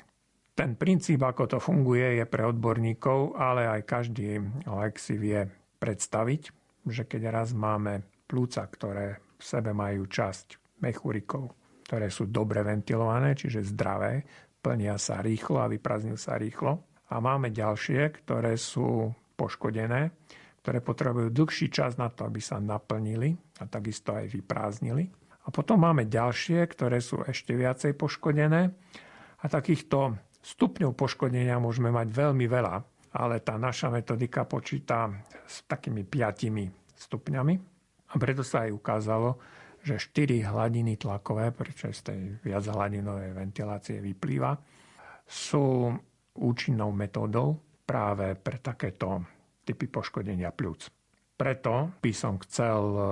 Ten 0.56 0.76
princíp, 0.76 1.20
ako 1.20 1.48
to 1.48 1.58
funguje, 1.60 2.16
je 2.16 2.24
pre 2.24 2.48
odborníkov, 2.48 3.36
ale 3.36 3.68
aj 3.68 3.80
každý 3.84 4.40
lek 4.64 4.96
si 4.96 5.20
vie 5.20 5.48
predstaviť, 5.80 6.61
že 6.86 7.06
keď 7.06 7.22
raz 7.30 7.54
máme 7.54 8.02
plúca, 8.26 8.64
ktoré 8.66 9.20
v 9.38 9.42
sebe 9.42 9.70
majú 9.74 10.08
časť 10.08 10.78
mechurikov, 10.82 11.54
ktoré 11.86 12.08
sú 12.08 12.30
dobre 12.30 12.64
ventilované, 12.64 13.36
čiže 13.36 13.74
zdravé, 13.74 14.24
plnia 14.62 14.96
sa 14.96 15.20
rýchlo 15.20 15.62
a 15.62 15.70
vyprázdňujú 15.70 16.18
sa 16.18 16.38
rýchlo. 16.38 17.02
A 17.12 17.20
máme 17.20 17.52
ďalšie, 17.52 18.24
ktoré 18.24 18.56
sú 18.56 19.12
poškodené, 19.36 20.14
ktoré 20.62 20.78
potrebujú 20.80 21.28
dlhší 21.34 21.68
čas 21.68 21.98
na 21.98 22.08
to, 22.08 22.24
aby 22.24 22.38
sa 22.38 22.62
naplnili 22.62 23.34
a 23.60 23.66
takisto 23.66 24.14
aj 24.14 24.30
vyprázdnili. 24.30 25.04
A 25.42 25.50
potom 25.50 25.82
máme 25.82 26.06
ďalšie, 26.06 26.62
ktoré 26.70 27.02
sú 27.02 27.26
ešte 27.26 27.58
viacej 27.58 27.98
poškodené. 27.98 28.70
A 29.42 29.44
takýchto 29.50 30.14
stupňov 30.38 30.94
poškodenia 30.94 31.58
môžeme 31.58 31.90
mať 31.90 32.14
veľmi 32.14 32.46
veľa, 32.46 32.74
ale 33.12 33.44
tá 33.44 33.60
naša 33.60 33.92
metodika 33.92 34.48
počíta 34.48 35.12
s 35.44 35.64
takými 35.68 36.04
piatimi 36.04 36.68
stupňami. 36.96 37.54
A 38.12 38.14
preto 38.20 38.44
sa 38.44 38.68
aj 38.68 38.72
ukázalo, 38.76 39.40
že 39.82 39.98
4 39.98 40.46
hladiny 40.46 40.96
tlakové, 40.96 41.50
prečo 41.50 41.90
z 41.90 42.00
tej 42.06 42.20
viac 42.44 42.64
hladinovej 42.64 43.34
ventilácie 43.34 43.98
vyplýva, 43.98 44.54
sú 45.26 45.90
účinnou 46.38 46.94
metódou 46.94 47.58
práve 47.84 48.38
pre 48.38 48.62
takéto 48.62 49.26
typy 49.66 49.90
poškodenia 49.90 50.54
pľúc. 50.54 50.88
Preto 51.36 51.98
by 51.98 52.12
som 52.14 52.38
chcel 52.40 52.82
e, 52.94 53.02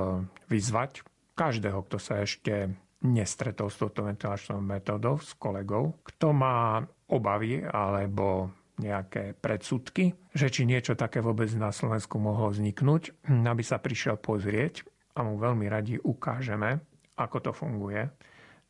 vyzvať 0.47 1.03
každého, 1.35 1.83
kto 1.89 1.97
sa 1.99 2.23
ešte 2.23 2.71
nestretol 3.01 3.73
s 3.73 3.81
touto 3.81 4.05
ventilačnou 4.05 4.61
metódou, 4.61 5.19
s 5.19 5.33
kolegou, 5.35 5.99
kto 6.05 6.37
má 6.37 6.85
obavy 7.09 7.65
alebo 7.65 8.53
nejaké 8.81 9.37
predsudky, 9.37 10.17
že 10.33 10.49
či 10.49 10.65
niečo 10.65 10.97
také 10.97 11.21
vôbec 11.21 11.53
na 11.53 11.69
Slovensku 11.69 12.17
mohlo 12.17 12.49
vzniknúť, 12.49 13.29
aby 13.29 13.61
sa 13.61 13.77
prišiel 13.77 14.17
pozrieť 14.17 14.89
a 15.15 15.21
mu 15.21 15.37
veľmi 15.37 15.69
radi 15.69 16.01
ukážeme, 16.01 16.81
ako 17.21 17.37
to 17.45 17.53
funguje. 17.53 18.09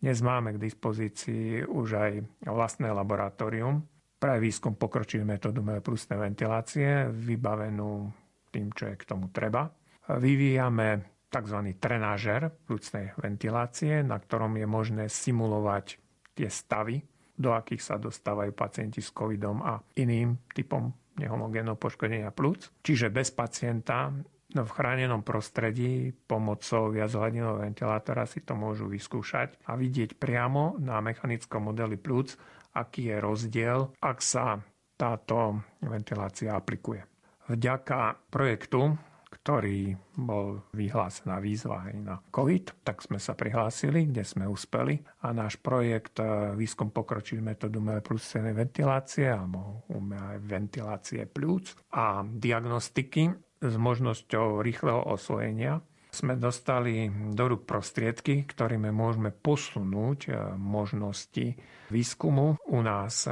Dnes 0.03 0.19
máme 0.25 0.57
k 0.57 0.63
dispozícii 0.67 1.63
už 1.63 1.89
aj 1.95 2.13
vlastné 2.49 2.91
laboratórium 2.91 3.85
pre 4.19 4.41
výskum 4.41 4.77
pokročilých 4.77 5.29
metódu 5.29 5.61
plusnej 5.81 6.19
ventilácie, 6.21 7.09
vybavenú 7.09 8.11
tým, 8.51 8.73
čo 8.75 8.91
je 8.91 8.95
k 8.97 9.05
tomu 9.09 9.31
treba. 9.31 9.71
Vyvíjame 10.11 11.21
tzv. 11.31 11.59
trenážer 11.79 12.51
plúcnej 12.67 13.15
ventilácie, 13.21 14.03
na 14.03 14.19
ktorom 14.19 14.59
je 14.59 14.67
možné 14.67 15.05
simulovať 15.07 16.01
tie 16.35 16.49
stavy, 16.51 16.99
do 17.41 17.57
akých 17.57 17.81
sa 17.81 17.97
dostávajú 17.97 18.53
pacienti 18.53 19.01
s 19.01 19.17
covidom 19.17 19.65
a 19.65 19.81
iným 19.97 20.37
typom 20.53 20.93
nehomogénneho 21.17 21.81
poškodenia 21.81 22.29
plúc. 22.37 22.69
Čiže 22.85 23.09
bez 23.09 23.33
pacienta 23.33 24.13
no 24.53 24.63
v 24.67 24.75
chránenom 24.77 25.25
prostredí 25.25 26.13
pomocou 26.13 26.93
viachladinového 26.93 27.65
ventilátora 27.65 28.29
si 28.29 28.45
to 28.45 28.53
môžu 28.53 28.93
vyskúšať 28.93 29.65
a 29.73 29.75
vidieť 29.81 30.21
priamo 30.21 30.77
na 30.77 31.01
mechanickom 31.01 31.73
modeli 31.73 31.97
plúc, 31.97 32.37
aký 32.77 33.15
je 33.15 33.17
rozdiel, 33.19 33.79
ak 34.05 34.19
sa 34.21 34.61
táto 35.01 35.65
ventilácia 35.81 36.53
aplikuje. 36.53 37.01
Vďaka 37.51 38.31
projektu 38.31 38.95
ktorý 39.31 39.95
bol 40.19 40.67
vyhlásená 40.75 41.39
výzva 41.39 41.87
aj 41.87 41.95
na 42.03 42.19
COVID, 42.35 42.83
tak 42.83 43.01
sme 43.01 43.23
sa 43.23 43.39
prihlásili, 43.39 44.11
kde 44.11 44.27
sme 44.27 44.45
uspeli. 44.51 44.99
A 45.23 45.31
náš 45.31 45.57
projekt 45.63 46.19
e, 46.19 46.53
Výskum 46.59 46.91
pokročilých 46.91 47.47
metód 47.47 47.73
umelej 47.79 48.03
plúcnej 48.03 48.51
ventilácie 48.51 49.31
alebo 49.31 49.87
umelej 49.95 50.43
ventilácie 50.43 51.25
plúc 51.31 51.79
a 51.95 52.27
diagnostiky 52.27 53.31
s 53.63 53.75
možnosťou 53.79 54.61
rýchleho 54.61 55.07
osvojenia 55.07 55.79
sme 56.11 56.35
dostali 56.35 57.07
do 57.31 57.55
rúk 57.55 57.71
prostriedky, 57.71 58.43
ktorými 58.43 58.91
môžeme 58.91 59.31
posunúť 59.31 60.21
e, 60.27 60.31
možnosti 60.59 61.55
výskumu 61.87 62.59
u 62.67 62.79
nás 62.83 63.31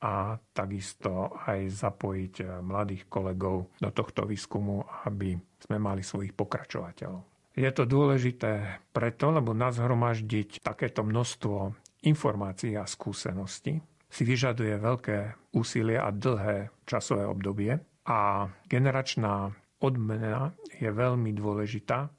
a 0.00 0.40
takisto 0.56 1.36
aj 1.44 1.68
zapojiť 1.68 2.34
eh, 2.40 2.46
mladých 2.64 3.06
kolegov 3.06 3.76
do 3.76 3.90
tohto 3.92 4.24
výskumu, 4.24 4.84
aby 5.04 5.36
sme 5.60 5.76
mali 5.76 6.00
svojich 6.00 6.32
pokračovateľov. 6.32 7.30
Je 7.58 7.68
to 7.74 7.84
dôležité 7.84 8.80
preto, 8.94 9.34
lebo 9.34 9.52
nazhromaždiť 9.52 10.64
takéto 10.64 11.04
množstvo 11.04 11.74
informácií 12.08 12.78
a 12.78 12.88
skúseností 12.88 13.76
si 14.10 14.22
vyžaduje 14.26 14.74
veľké 14.80 15.18
úsilie 15.54 15.98
a 16.00 16.08
dlhé 16.10 16.72
časové 16.88 17.26
obdobie 17.28 17.78
a 18.06 18.48
generačná 18.66 19.52
odmena 19.78 20.56
je 20.78 20.90
veľmi 20.90 21.30
dôležitá, 21.36 22.10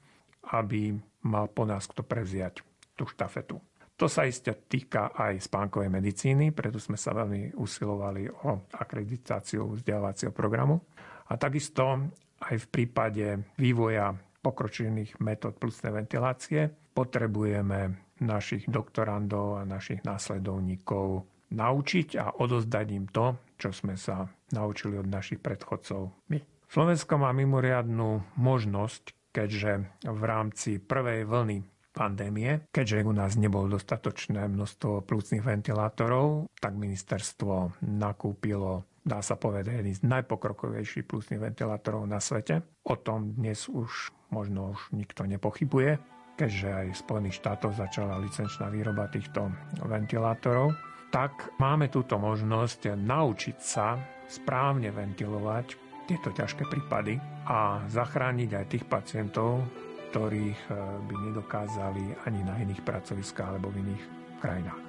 aby 0.56 0.96
mal 1.26 1.46
po 1.52 1.68
nás 1.68 1.86
kto 1.86 2.02
prevziať 2.02 2.64
tú 2.96 3.04
štafetu. 3.08 3.60
To 4.02 4.10
sa 4.10 4.26
iste 4.26 4.50
týka 4.66 5.14
aj 5.14 5.46
spánkovej 5.46 5.86
medicíny, 5.86 6.50
preto 6.50 6.82
sme 6.82 6.98
sa 6.98 7.14
veľmi 7.14 7.54
usilovali 7.54 8.26
o 8.26 8.66
akreditáciu 8.74 9.78
vzdelávacieho 9.78 10.34
programu. 10.34 10.82
A 11.30 11.38
takisto 11.38 12.10
aj 12.42 12.56
v 12.58 12.66
prípade 12.66 13.54
vývoja 13.62 14.10
pokročených 14.42 15.22
metód 15.22 15.54
plusnej 15.54 15.94
ventilácie 15.94 16.66
potrebujeme 16.90 18.10
našich 18.26 18.66
doktorandov 18.66 19.62
a 19.62 19.70
našich 19.70 20.02
následovníkov 20.02 21.22
naučiť 21.54 22.18
a 22.18 22.42
odozdať 22.42 22.86
im 22.90 23.06
to, 23.06 23.38
čo 23.54 23.70
sme 23.70 23.94
sa 23.94 24.26
naučili 24.50 24.98
od 24.98 25.06
našich 25.06 25.38
predchodcov 25.38 26.26
my. 26.26 26.42
Slovensko 26.66 27.22
má 27.22 27.30
mimoriadnú 27.30 28.34
možnosť, 28.34 29.14
keďže 29.30 30.02
v 30.10 30.22
rámci 30.26 30.82
prvej 30.82 31.22
vlny 31.22 31.71
pandémie, 32.02 32.66
keďže 32.74 33.06
u 33.06 33.14
nás 33.14 33.38
nebolo 33.38 33.78
dostatočné 33.78 34.50
množstvo 34.50 35.06
plúcnych 35.06 35.46
ventilátorov, 35.46 36.50
tak 36.58 36.74
ministerstvo 36.74 37.78
nakúpilo 37.86 38.82
dá 39.02 39.18
sa 39.18 39.34
povedať, 39.34 39.82
jedný 39.82 39.98
z 39.98 40.06
najpokrokovejších 40.06 41.06
plusných 41.06 41.42
ventilátorov 41.42 42.06
na 42.06 42.22
svete. 42.22 42.62
O 42.86 42.94
tom 42.94 43.34
dnes 43.34 43.66
už 43.66 44.14
možno 44.30 44.78
už 44.78 44.94
nikto 44.94 45.26
nepochybuje, 45.26 45.98
keďže 46.38 46.68
aj 46.70 46.86
v 46.94 47.00
Spojených 47.02 47.38
štátoch 47.42 47.74
začala 47.74 48.22
licenčná 48.22 48.70
výroba 48.70 49.10
týchto 49.10 49.50
ventilátorov. 49.82 50.74
Tak 51.10 51.58
máme 51.58 51.90
túto 51.90 52.16
možnosť 52.16 52.94
naučiť 52.94 53.56
sa 53.58 53.98
správne 54.30 54.88
ventilovať 54.94 55.66
tieto 56.08 56.32
ťažké 56.32 56.66
prípady 56.70 57.20
a 57.46 57.84
zachrániť 57.90 58.50
aj 58.54 58.66
tých 58.70 58.84
pacientov, 58.86 59.66
ktorých 60.12 60.60
eh, 60.68 60.76
by 61.08 61.14
nedokázali 61.32 62.28
ani 62.28 62.40
na 62.44 62.60
iných 62.60 62.84
pracoviskách 62.84 63.56
alebo 63.56 63.72
v 63.72 63.80
iných 63.88 64.04
krajinách. 64.44 64.80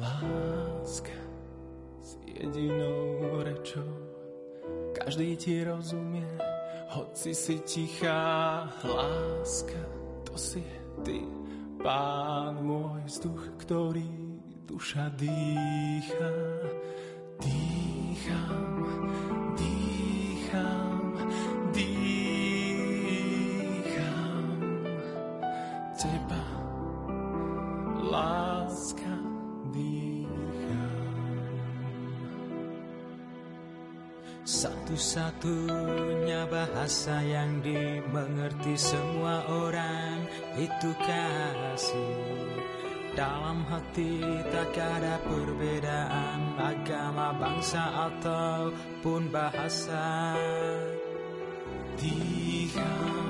Láska 0.00 1.12
s 2.00 2.16
jedinou 2.24 3.44
rečou. 3.44 3.92
Každý 4.96 5.36
ti 5.36 5.60
rozumie, 5.60 6.24
hoci 6.96 7.36
si 7.36 7.60
tichá 7.60 8.64
láska. 8.80 9.80
To 10.24 10.34
si 10.40 10.64
ty, 11.04 11.20
pán 11.84 12.64
môj 12.64 13.04
vzduch, 13.04 13.60
ktorý 13.60 14.08
duša 14.64 15.12
dýcha. 15.20 16.32
Dýcham, 17.42 18.86
dýcham, 19.58 20.91
Satu-satunya 35.02 36.46
bahasa 36.46 37.26
yang 37.26 37.58
dimengerti 37.58 38.78
semua 38.78 39.42
orang 39.50 40.30
itu 40.54 40.94
kasih. 40.94 42.54
Dalam 43.18 43.66
hati 43.66 44.22
tak 44.54 44.78
ada 44.78 45.18
perbedaan 45.26 46.54
agama, 46.54 47.34
bangsa 47.34 48.14
ataupun 48.14 49.26
bahasa. 49.26 50.38
Diam, 51.98 53.26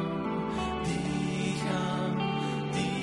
diam, 0.84 2.12
diam. 2.76 3.02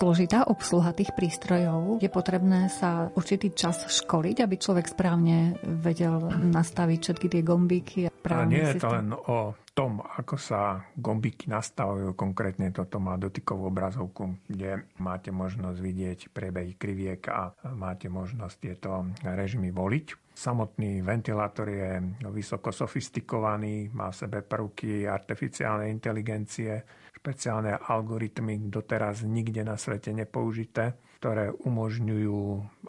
zložitá 0.00 0.48
obsluha 0.48 0.96
tých 0.96 1.12
prístrojov. 1.12 2.00
Je 2.00 2.08
potrebné 2.08 2.72
sa 2.72 3.12
určitý 3.12 3.52
čas 3.52 3.84
školiť, 3.84 4.40
aby 4.40 4.56
človek 4.56 4.88
správne 4.88 5.60
vedel 5.60 6.16
nastaviť 6.32 6.98
všetky 7.04 7.26
tie 7.28 7.42
gombíky. 7.44 7.98
A 8.08 8.48
nie 8.48 8.64
je 8.64 8.80
to 8.80 8.88
len 8.88 9.12
o 9.12 9.52
tom, 9.76 10.00
ako 10.00 10.40
sa 10.40 10.80
gombíky 10.96 11.52
nastavujú. 11.52 12.16
Konkrétne 12.16 12.72
toto 12.72 12.96
má 12.96 13.20
dotykovú 13.20 13.68
obrazovku, 13.68 14.40
kde 14.48 14.88
máte 15.04 15.28
možnosť 15.28 15.76
vidieť 15.76 16.18
priebehy 16.32 16.80
kriviek 16.80 17.20
a 17.28 17.52
máte 17.76 18.08
možnosť 18.08 18.56
tieto 18.56 19.04
režimy 19.20 19.68
voliť. 19.68 20.32
Samotný 20.32 21.04
ventilátor 21.04 21.68
je 21.68 22.00
vysoko 22.32 22.72
sofistikovaný, 22.72 23.92
má 23.92 24.08
v 24.08 24.20
sebe 24.24 24.40
prvky 24.40 25.04
artificiálnej 25.04 25.92
inteligencie, 25.92 26.80
špeciálne 27.20 27.76
algoritmy 27.76 28.72
doteraz 28.72 29.20
nikde 29.28 29.60
na 29.60 29.76
svete 29.76 30.08
nepoužité, 30.16 30.96
ktoré 31.20 31.52
umožňujú 31.52 32.40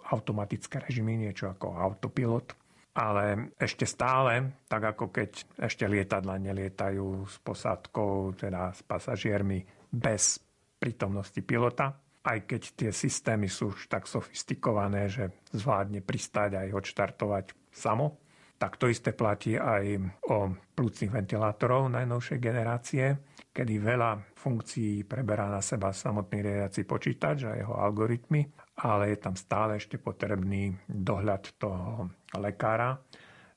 automatické 0.07 0.79
režimy, 0.87 1.19
niečo 1.19 1.51
ako 1.51 1.75
autopilot. 1.75 2.55
Ale 2.95 3.55
ešte 3.59 3.83
stále, 3.83 4.63
tak 4.71 4.95
ako 4.95 5.11
keď 5.11 5.59
ešte 5.67 5.83
lietadla 5.87 6.39
nelietajú 6.39 7.27
s 7.27 7.39
posádkou, 7.43 8.39
teda 8.39 8.71
s 8.71 8.83
pasažiermi 8.87 9.63
bez 9.91 10.39
prítomnosti 10.79 11.39
pilota, 11.43 11.95
aj 12.23 12.39
keď 12.47 12.61
tie 12.75 12.91
systémy 12.91 13.51
sú 13.51 13.75
už 13.75 13.91
tak 13.91 14.07
sofistikované, 14.07 15.11
že 15.11 15.31
zvládne 15.51 15.99
pristáť 16.03 16.55
aj 16.55 16.67
odštartovať 16.71 17.45
samo, 17.71 18.19
tak 18.61 18.77
to 18.77 18.93
isté 18.93 19.09
platí 19.09 19.57
aj 19.57 19.97
o 20.29 20.53
plúcnych 20.77 21.09
ventilátorov 21.09 21.89
najnovšej 21.89 22.37
generácie, 22.37 23.17
kedy 23.51 23.83
veľa 23.83 24.35
funkcií 24.35 25.03
preberá 25.03 25.51
na 25.51 25.59
seba 25.59 25.91
samotný 25.91 26.39
riadiaci 26.39 26.87
počítač 26.87 27.37
a 27.47 27.59
jeho 27.59 27.75
algoritmy, 27.75 28.47
ale 28.83 29.11
je 29.13 29.17
tam 29.19 29.35
stále 29.35 29.75
ešte 29.77 29.99
potrebný 29.99 30.71
dohľad 30.87 31.59
toho 31.59 32.07
lekára, 32.39 32.95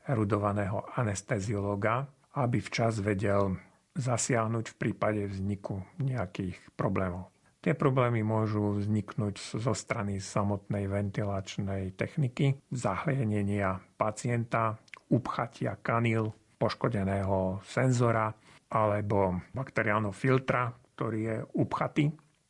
erudovaného 0.05 0.85
anesteziológa, 0.99 2.05
aby 2.37 2.59
včas 2.61 3.01
vedel 3.01 3.57
zasiahnuť 3.95 4.75
v 4.75 4.77
prípade 4.77 5.23
vzniku 5.31 5.81
nejakých 6.03 6.59
problémov. 6.75 7.31
Tie 7.65 7.73
problémy 7.73 8.21
môžu 8.21 8.77
vzniknúť 8.77 9.57
zo 9.57 9.73
strany 9.73 10.21
samotnej 10.21 10.85
ventilačnej 10.85 11.97
techniky, 11.97 12.61
zahlienenia 12.69 13.81
pacienta, 13.97 14.77
upchatia 15.09 15.81
kanil, 15.81 16.37
poškodeného 16.61 17.65
senzora 17.65 18.37
alebo 18.73 19.41
bakteriálneho 19.53 20.15
filtra, 20.15 20.73
ktorý 20.95 21.21
je 21.21 21.37
upchatý, 21.59 22.05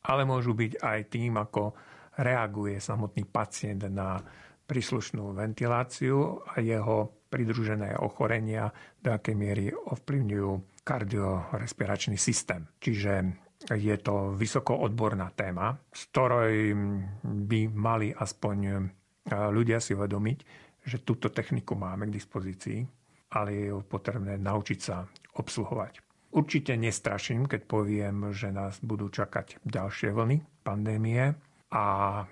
ale 0.05 0.21
môžu 0.23 0.53
byť 0.53 0.79
aj 0.79 0.99
tým, 1.09 1.35
ako 1.41 1.73
reaguje 2.21 2.79
samotný 2.79 3.27
pacient 3.27 3.89
na 3.91 4.21
príslušnú 4.65 5.35
ventiláciu 5.35 6.41
a 6.45 6.61
jeho 6.61 7.27
pridružené 7.29 7.99
ochorenia, 7.99 8.71
do 9.01 9.13
akej 9.13 9.35
miery 9.35 9.65
ovplyvňujú 9.69 10.81
kardiorespiračný 10.85 12.17
systém. 12.17 12.65
Čiže 12.79 13.13
je 13.73 13.95
to 13.97 14.37
vysoko 14.37 14.77
odborná 14.77 15.33
téma, 15.33 15.73
z 15.89 16.01
ktorej 16.13 16.57
by 17.25 17.59
mali 17.73 18.13
aspoň 18.13 18.57
e, 18.61 18.73
ľudia 19.33 19.81
si 19.81 19.97
uvedomiť, 19.97 20.37
že 20.85 21.01
túto 21.01 21.33
techniku 21.33 21.73
máme 21.73 22.05
k 22.05 22.15
dispozícii, 22.15 22.85
ale 23.33 23.49
je 23.57 23.65
ju 23.73 23.81
potrebné 23.81 24.37
naučiť 24.37 24.79
sa 24.79 25.01
obsluhovať. 25.41 26.04
Určite 26.35 26.75
nestraším, 26.75 27.47
keď 27.47 27.61
poviem, 27.63 28.35
že 28.35 28.51
nás 28.51 28.83
budú 28.83 29.07
čakať 29.07 29.63
ďalšie 29.63 30.11
vlny 30.11 30.67
pandémie 30.67 31.31
a 31.71 31.83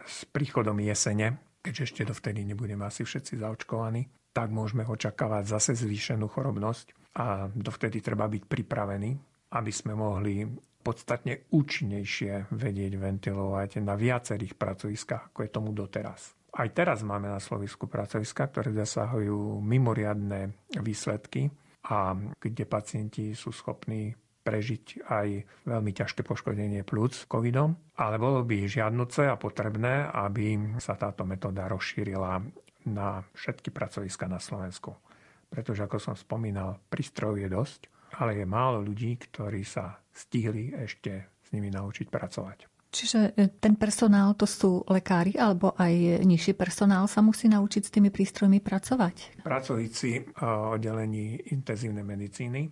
s 0.03 0.27
príchodom 0.27 0.75
jesene, 0.83 1.39
keďže 1.63 1.83
ešte 1.87 2.11
dovtedy 2.11 2.43
nebudeme 2.43 2.83
asi 2.83 3.07
všetci 3.07 3.39
zaočkovaní, 3.39 4.11
tak 4.35 4.51
môžeme 4.51 4.83
očakávať 4.83 5.55
zase 5.55 5.71
zvýšenú 5.79 6.27
chorobnosť 6.27 7.15
a 7.15 7.47
dovtedy 7.47 8.03
treba 8.03 8.27
byť 8.27 8.43
pripravený, 8.43 9.11
aby 9.55 9.71
sme 9.71 9.95
mohli 9.95 10.43
podstatne 10.83 11.47
účinnejšie 11.55 12.51
vedieť 12.51 12.93
ventilovať 12.99 13.79
na 13.79 13.95
viacerých 13.95 14.59
pracoviskách, 14.59 15.31
ako 15.31 15.39
je 15.47 15.49
tomu 15.49 15.71
doteraz. 15.71 16.35
Aj 16.53 16.67
teraz 16.75 17.07
máme 17.07 17.31
na 17.31 17.39
Slovisku 17.39 17.87
pracoviska, 17.87 18.51
ktoré 18.51 18.75
zasahujú 18.83 19.63
mimoriadné 19.63 20.51
výsledky 20.83 21.47
a 21.83 22.15
kde 22.39 22.63
pacienti 22.63 23.35
sú 23.35 23.51
schopní 23.51 24.15
prežiť 24.43 25.07
aj 25.07 25.27
veľmi 25.67 25.91
ťažké 25.95 26.23
poškodenie 26.27 26.83
plúc 26.83 27.27
covidom, 27.31 27.79
ale 27.95 28.19
bolo 28.19 28.43
by 28.43 28.67
žiadnuce 28.67 29.23
a 29.27 29.39
potrebné, 29.39 30.11
aby 30.11 30.75
sa 30.83 30.99
táto 30.99 31.23
metóda 31.23 31.71
rozšírila 31.71 32.43
na 32.91 33.23
všetky 33.35 33.71
pracoviska 33.71 34.27
na 34.27 34.43
Slovensku. 34.43 34.99
Pretože, 35.47 35.87
ako 35.87 35.95
som 36.01 36.15
spomínal, 36.19 36.83
prístrojov 36.91 37.39
je 37.39 37.47
dosť 37.47 37.81
ale 38.19 38.37
je 38.37 38.45
málo 38.45 38.83
ľudí, 38.83 39.17
ktorí 39.17 39.65
sa 39.65 39.97
stihli 40.13 40.73
ešte 40.75 41.33
s 41.41 41.49
nimi 41.55 41.73
naučiť 41.73 42.07
pracovať. 42.13 42.72
Čiže 42.93 43.33
e, 43.33 43.49
ten 43.57 43.73
personál 43.73 44.37
to 44.37 44.45
sú 44.45 44.85
lekári 44.85 45.33
alebo 45.33 45.73
aj 45.73 46.21
nižší 46.21 46.53
personál 46.53 47.09
sa 47.09 47.25
musí 47.25 47.49
naučiť 47.49 47.89
s 47.89 47.93
tými 47.93 48.13
prístrojmi 48.13 48.61
pracovať? 48.61 49.41
Pracovníci 49.41 50.09
e, 50.13 50.21
oddelení 50.45 51.49
intenzívnej 51.49 52.05
medicíny, 52.05 52.69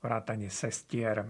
vrátanie 0.00 0.48
sestier 0.48 1.20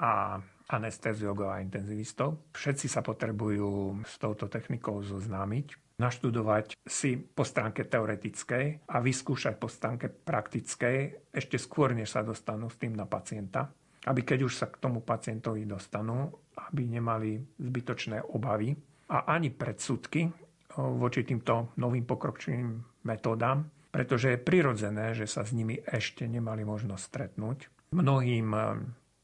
a 0.00 0.40
anesteziologov 0.66 1.52
a 1.52 1.60
intenzivistov. 1.60 2.50
Všetci 2.56 2.88
sa 2.88 3.04
potrebujú 3.04 4.02
s 4.02 4.16
touto 4.16 4.48
technikou 4.48 5.04
zoznámiť 5.04 5.86
naštudovať 5.96 6.76
si 6.84 7.16
po 7.16 7.40
stránke 7.40 7.88
teoretickej 7.88 8.84
a 8.84 8.96
vyskúšať 9.00 9.54
po 9.56 9.68
stránke 9.68 10.12
praktickej 10.12 11.28
ešte 11.32 11.56
skôr, 11.56 11.96
než 11.96 12.12
sa 12.12 12.20
dostanú 12.20 12.68
s 12.68 12.76
tým 12.76 12.92
na 12.92 13.08
pacienta, 13.08 13.72
aby 14.06 14.20
keď 14.22 14.46
už 14.46 14.54
sa 14.54 14.66
k 14.70 14.78
tomu 14.78 15.02
pacientovi 15.02 15.66
dostanú, 15.66 16.30
aby 16.70 16.86
nemali 16.86 17.42
zbytočné 17.58 18.22
obavy 18.32 18.72
a 19.10 19.26
ani 19.34 19.50
predsudky 19.50 20.30
voči 20.76 21.26
týmto 21.26 21.74
novým 21.76 22.06
pokročným 22.06 22.66
metódam, 23.04 23.70
pretože 23.90 24.36
je 24.36 24.44
prirodzené, 24.44 25.16
že 25.16 25.26
sa 25.26 25.42
s 25.42 25.50
nimi 25.56 25.80
ešte 25.82 26.28
nemali 26.28 26.62
možnosť 26.68 27.02
stretnúť. 27.02 27.58
Mnohým 27.96 28.52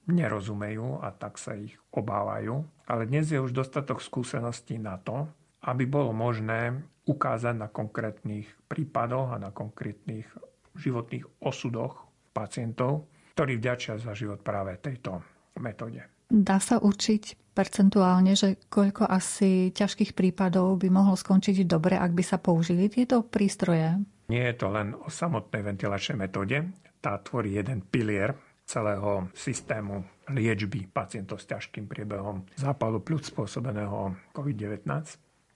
nerozumejú 0.09 0.99
a 1.05 1.13
tak 1.13 1.37
sa 1.39 1.55
ich 1.55 1.77
obávajú, 1.93 2.65
ale 2.89 3.07
dnes 3.07 3.31
je 3.31 3.39
už 3.39 3.55
dostatok 3.55 4.03
skúseností 4.03 4.81
na 4.81 4.99
to, 4.99 5.29
aby 5.63 5.87
bolo 5.87 6.11
možné 6.11 6.83
ukázať 7.07 7.55
na 7.55 7.69
konkrétnych 7.71 8.51
prípadoch 8.67 9.35
a 9.35 9.39
na 9.39 9.55
konkrétnych 9.55 10.27
životných 10.75 11.27
osudoch 11.43 12.09
pacientov, 12.33 13.07
ktorí 13.33 13.59
vďačia 13.59 13.97
za 13.97 14.13
život 14.13 14.45
práve 14.45 14.77
tejto 14.79 15.25
metóde. 15.61 16.05
Dá 16.33 16.57
sa 16.61 16.81
určiť 16.81 17.53
percentuálne, 17.53 18.33
že 18.33 18.57
koľko 18.73 19.05
asi 19.05 19.69
ťažkých 19.77 20.17
prípadov 20.17 20.81
by 20.81 20.89
mohlo 20.89 21.13
skončiť 21.13 21.69
dobre, 21.69 22.01
ak 22.01 22.13
by 22.17 22.25
sa 22.25 22.41
použili 22.41 22.89
tieto 22.89 23.21
prístroje? 23.21 24.01
Nie 24.33 24.53
je 24.53 24.57
to 24.57 24.73
len 24.73 24.97
o 24.97 25.13
samotnej 25.13 25.61
ventilačnej 25.61 26.17
metóde. 26.17 26.73
Tá 27.05 27.21
tvorí 27.21 27.61
jeden 27.61 27.85
pilier 27.85 28.33
celého 28.65 29.29
systému 29.37 30.25
liečby 30.33 30.89
pacientov 30.89 31.45
s 31.45 31.51
ťažkým 31.53 31.85
priebehom 31.85 32.49
zápalu 32.57 33.05
pľúc 33.05 33.29
spôsobeného 33.29 34.17
COVID-19. 34.33 34.89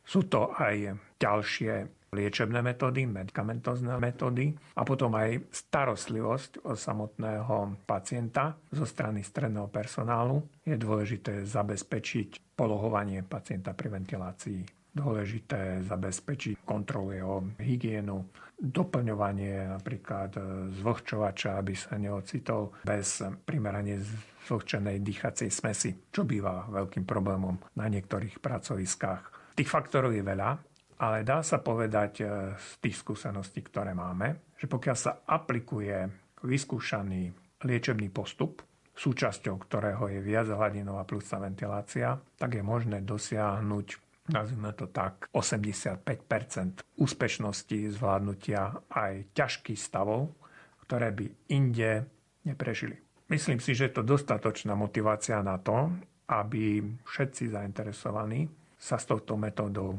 Sú 0.05 0.29
to 0.29 0.53
aj 0.53 1.01
ďalšie 1.17 1.96
liečebné 2.17 2.65
metódy, 2.65 3.05
medikamentozné 3.05 4.01
metódy 4.01 4.57
a 4.75 4.83
potom 4.89 5.13
aj 5.13 5.53
starostlivosť 5.53 6.65
od 6.65 6.81
samotného 6.81 7.85
pacienta 7.85 8.57
zo 8.73 8.89
strany 8.89 9.21
stredného 9.21 9.69
personálu. 9.69 10.41
Je 10.65 10.81
dôležité 10.81 11.45
zabezpečiť 11.45 12.57
polohovanie 12.57 13.21
pacienta 13.21 13.77
pri 13.77 14.01
ventilácii 14.01 14.77
dôležité 14.97 15.85
zabezpečiť 15.85 16.65
kontrolu 16.65 17.13
jeho 17.13 17.37
hygienu, 17.61 18.25
doplňovanie 18.57 19.77
napríklad 19.77 20.33
zvlhčovača, 20.81 21.61
aby 21.61 21.77
sa 21.77 22.01
neocitol 22.01 22.81
bez 22.89 23.21
primerane 23.45 24.01
zvlhčenej 24.49 25.05
dýchacej 25.05 25.51
smesi, 25.53 25.91
čo 26.09 26.25
býva 26.25 26.65
veľkým 26.73 27.05
problémom 27.05 27.77
na 27.77 27.87
niektorých 27.93 28.41
pracoviskách. 28.41 29.53
Tých 29.53 29.69
faktorov 29.69 30.17
je 30.17 30.25
veľa, 30.25 30.57
ale 30.97 31.25
dá 31.25 31.45
sa 31.45 31.61
povedať 31.61 32.13
e, 32.21 32.25
z 32.57 32.69
tých 32.81 32.97
skúseností, 33.01 33.61
ktoré 33.65 33.93
máme, 33.93 34.55
že 34.57 34.69
pokiaľ 34.69 34.97
sa 34.97 35.13
aplikuje 35.29 36.09
vyskúšaný 36.45 37.33
liečebný 37.65 38.09
postup, 38.13 38.65
súčasťou 38.97 39.61
ktorého 39.61 40.09
je 40.09 40.21
viac 40.25 40.49
hladinová 40.49 41.05
plusná 41.05 41.45
ventilácia, 41.45 42.17
tak 42.41 42.57
je 42.57 42.65
možné 42.65 43.05
dosiahnuť 43.05 44.07
nazvime 44.27 44.75
to 44.75 44.91
tak, 44.91 45.31
85% 45.31 46.83
úspešnosti 46.99 47.79
zvládnutia 47.95 48.75
aj 48.91 49.31
ťažkých 49.35 49.79
stavov, 49.79 50.35
ktoré 50.87 51.15
by 51.15 51.27
inde 51.51 52.07
neprežili. 52.43 52.99
Myslím 53.27 53.59
si, 53.59 53.75
že 53.75 53.91
je 53.91 54.03
to 54.03 54.07
dostatočná 54.07 54.79
motivácia 54.79 55.43
na 55.43 55.59
to, 55.59 55.91
aby 56.31 56.83
všetci 57.07 57.55
zainteresovaní 57.55 58.47
sa 58.79 58.99
s 58.99 59.07
touto 59.07 59.35
metódou 59.39 59.99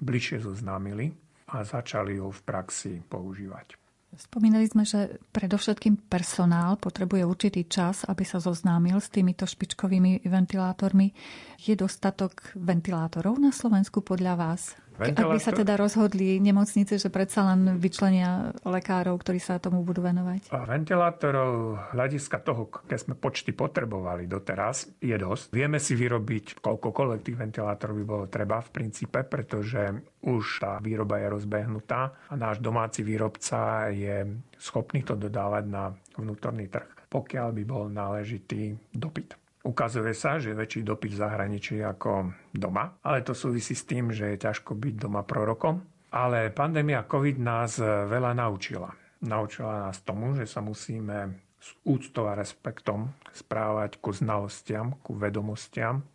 bližšie 0.00 0.44
zoznámili 0.44 1.12
a 1.50 1.62
začali 1.62 2.18
ju 2.18 2.30
v 2.32 2.40
praxi 2.42 2.92
používať. 3.06 3.78
Spomínali 4.16 4.64
sme, 4.64 4.88
že 4.88 5.20
predovšetkým 5.36 6.08
personál 6.08 6.80
potrebuje 6.80 7.20
určitý 7.28 7.68
čas, 7.68 8.08
aby 8.08 8.24
sa 8.24 8.40
zoznámil 8.40 8.96
s 8.96 9.12
týmito 9.12 9.44
špičkovými 9.44 10.24
ventilátormi. 10.24 11.12
Je 11.60 11.76
dostatok 11.76 12.56
ventilátorov 12.56 13.36
na 13.36 13.52
Slovensku 13.52 14.00
podľa 14.00 14.40
vás? 14.40 14.72
Ventilátor... 14.96 15.28
Ak 15.28 15.36
by 15.36 15.40
sa 15.40 15.52
teda 15.52 15.74
rozhodli 15.76 16.40
nemocnice, 16.40 16.96
že 16.96 17.12
predsa 17.12 17.44
len 17.52 17.76
vyčlenia 17.76 18.56
lekárov, 18.64 19.20
ktorí 19.20 19.36
sa 19.36 19.60
tomu 19.60 19.84
budú 19.84 20.00
venovať? 20.00 20.48
Ventilátorov 20.48 21.52
hľadiska 21.92 22.40
toho, 22.40 22.72
keď 22.88 22.98
sme 22.98 23.14
počty 23.14 23.52
potrebovali 23.52 24.24
doteraz, 24.24 24.88
je 24.96 25.12
dosť. 25.12 25.52
Vieme 25.52 25.76
si 25.76 25.92
vyrobiť 25.92 26.64
koľkokoľvek 26.64 27.20
tých 27.20 27.38
ventilátorov 27.38 27.94
by 28.00 28.04
bolo 28.08 28.24
treba 28.26 28.64
v 28.64 28.72
princípe, 28.72 29.20
pretože 29.22 29.92
už 30.24 30.64
tá 30.64 30.80
výroba 30.80 31.20
je 31.20 31.28
rozbehnutá 31.30 32.32
a 32.32 32.34
náš 32.34 32.58
domáci 32.64 33.04
výrobca 33.04 33.92
je 33.92 34.26
schopný 34.58 35.04
to 35.04 35.14
dodávať 35.14 35.64
na 35.68 35.92
vnútorný 36.16 36.66
trh, 36.72 37.06
pokiaľ 37.12 37.48
by 37.52 37.62
bol 37.68 37.84
náležitý 37.92 38.74
dopyt. 38.90 39.45
Ukazuje 39.66 40.14
sa, 40.14 40.38
že 40.38 40.54
je 40.54 40.60
väčší 40.62 40.86
dopyt 40.86 41.18
v 41.18 41.22
zahraničí 41.26 41.82
ako 41.82 42.30
doma, 42.54 43.02
ale 43.02 43.26
to 43.26 43.34
súvisí 43.34 43.74
s 43.74 43.82
tým, 43.82 44.14
že 44.14 44.38
je 44.38 44.46
ťažko 44.46 44.78
byť 44.78 44.94
doma 44.94 45.26
prorokom. 45.26 45.82
Ale 46.14 46.54
pandémia 46.54 47.02
COVID 47.02 47.42
nás 47.42 47.82
veľa 47.82 48.30
naučila. 48.30 48.94
Naučila 49.26 49.90
nás 49.90 49.98
tomu, 50.06 50.38
že 50.38 50.46
sa 50.46 50.62
musíme 50.62 51.42
s 51.58 51.74
úctou 51.82 52.30
a 52.30 52.38
respektom 52.38 53.10
správať 53.34 53.98
ku 53.98 54.14
znalostiam, 54.14 55.02
ku 55.02 55.18
vedomostiam, 55.18 56.06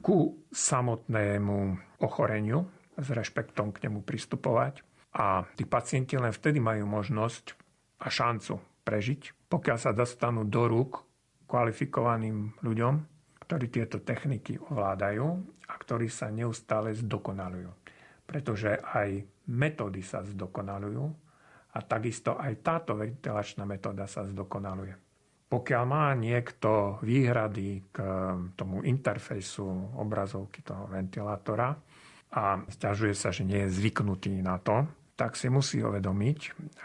ku 0.00 0.40
samotnému 0.48 1.76
ochoreniu, 2.00 2.64
s 2.96 3.12
rešpektom 3.12 3.76
k 3.76 3.84
nemu 3.84 4.00
pristupovať. 4.00 4.80
A 5.14 5.44
tí 5.54 5.68
pacienti 5.68 6.16
len 6.16 6.32
vtedy 6.32 6.56
majú 6.56 6.88
možnosť 6.88 7.52
a 8.00 8.08
šancu 8.08 8.58
prežiť, 8.82 9.52
pokiaľ 9.52 9.76
sa 9.76 9.92
dostanú 9.92 10.48
do 10.48 10.66
rúk 10.66 11.04
kvalifikovaným 11.44 12.60
ľuďom, 12.64 12.94
ktorí 13.44 13.66
tieto 13.68 14.00
techniky 14.00 14.56
ovládajú 14.56 15.26
a 15.68 15.74
ktorí 15.76 16.08
sa 16.08 16.32
neustále 16.32 16.96
zdokonalujú. 16.96 17.70
Pretože 18.24 18.80
aj 18.80 19.24
metódy 19.52 20.00
sa 20.00 20.24
zdokonalujú 20.24 21.04
a 21.74 21.78
takisto 21.84 22.40
aj 22.40 22.52
táto 22.64 22.96
ventilačná 22.96 23.68
metóda 23.68 24.08
sa 24.08 24.24
zdokonaluje. 24.24 24.96
Pokiaľ 25.44 25.84
má 25.84 26.10
niekto 26.16 26.98
výhrady 27.04 27.92
k 27.92 27.96
tomu 28.56 28.80
interfejsu 28.82 29.94
obrazovky 30.00 30.64
toho 30.64 30.88
ventilátora 30.88 31.76
a 32.34 32.64
stiažuje 32.64 33.14
sa, 33.14 33.30
že 33.30 33.44
nie 33.44 33.60
je 33.68 33.74
zvyknutý 33.76 34.40
na 34.40 34.58
to, 34.58 34.88
tak 35.14 35.38
si 35.38 35.46
musí 35.46 35.78
uvedomiť, 35.78 36.38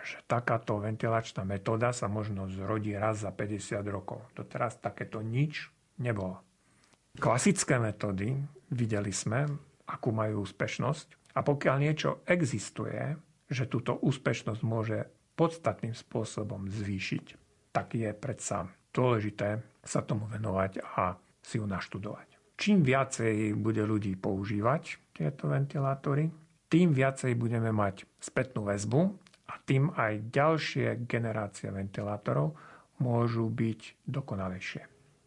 že 0.06 0.18
takáto 0.30 0.78
ventilačná 0.78 1.42
metóda 1.46 1.90
sa 1.90 2.06
možno 2.06 2.46
zrodí 2.50 2.94
raz 2.94 3.26
za 3.26 3.34
50 3.34 3.82
rokov. 3.90 4.22
Doteraz 4.38 4.78
takéto 4.78 5.26
nič 5.26 5.70
nebolo. 5.98 6.42
Klasické 7.18 7.82
metódy 7.82 8.38
videli 8.70 9.10
sme, 9.10 9.50
akú 9.90 10.14
majú 10.14 10.46
úspešnosť 10.46 11.36
a 11.36 11.42
pokiaľ 11.42 11.76
niečo 11.82 12.22
existuje, 12.30 13.18
že 13.50 13.66
túto 13.66 13.98
úspešnosť 13.98 14.62
môže 14.62 15.10
podstatným 15.34 15.98
spôsobom 15.98 16.70
zvýšiť, 16.70 17.26
tak 17.74 17.98
je 17.98 18.14
predsa 18.14 18.70
dôležité 18.94 19.62
sa 19.86 20.02
tomu 20.06 20.26
venovať 20.30 20.84
a 20.84 21.16
si 21.42 21.58
ju 21.58 21.66
naštudovať. 21.66 22.58
Čím 22.60 22.84
viacej 22.84 23.56
bude 23.56 23.88
ľudí 23.88 24.20
používať 24.20 25.16
tieto 25.16 25.48
ventilátory, 25.48 26.28
tým 26.70 26.94
viacej 26.94 27.34
budeme 27.34 27.74
mať 27.74 28.06
spätnú 28.22 28.70
väzbu 28.70 29.02
a 29.50 29.54
tým 29.66 29.90
aj 29.98 30.30
ďalšie 30.30 31.10
generácie 31.10 31.74
ventilátorov 31.74 32.54
môžu 33.02 33.50
byť 33.50 34.06
dokonalejšie. 34.06 34.84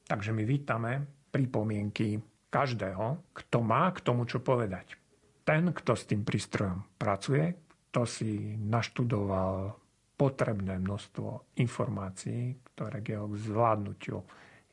Takže 0.07 0.31
my 0.31 0.42
vítame 0.46 1.02
pripomienky 1.35 2.22
každého, 2.52 3.35
kto 3.35 3.59
má 3.64 3.90
k 3.90 3.98
tomu 4.05 4.22
čo 4.28 4.38
povedať. 4.38 4.94
Ten, 5.42 5.74
kto 5.74 5.98
s 5.98 6.07
tým 6.07 6.22
prístrojom 6.22 6.87
pracuje, 6.94 7.50
kto 7.90 8.07
si 8.07 8.55
naštudoval 8.62 9.74
potrebné 10.14 10.78
množstvo 10.78 11.59
informácií, 11.59 12.55
ktoré 12.72 13.02
k 13.02 13.18
jeho 13.18 13.26
zvládnutiu 13.35 14.22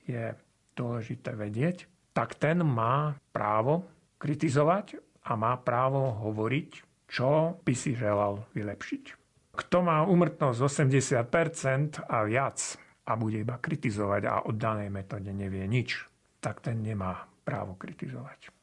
je 0.05 0.37
dôležité 0.77 1.33
vedieť, 1.33 1.89
tak 2.13 2.37
ten 2.37 2.61
má 2.61 3.17
právo 3.33 3.87
kritizovať 4.21 5.08
a 5.29 5.37
má 5.37 5.53
právo 5.61 6.09
hovoriť, 6.25 6.69
čo 7.05 7.61
by 7.61 7.73
si 7.77 7.93
želal 7.93 8.49
vylepšiť. 8.57 9.03
Kto 9.53 9.77
má 9.85 10.01
umrtnosť 10.09 10.59
80% 11.21 12.09
a 12.09 12.17
viac 12.25 12.57
a 13.05 13.11
bude 13.13 13.37
iba 13.41 13.61
kritizovať 13.61 14.21
a 14.25 14.35
o 14.49 14.51
danej 14.53 14.89
metóde 14.89 15.29
nevie 15.29 15.65
nič, 15.69 16.05
tak 16.41 16.65
ten 16.65 16.81
nemá 16.81 17.29
právo 17.45 17.77
kritizovať. 17.77 18.53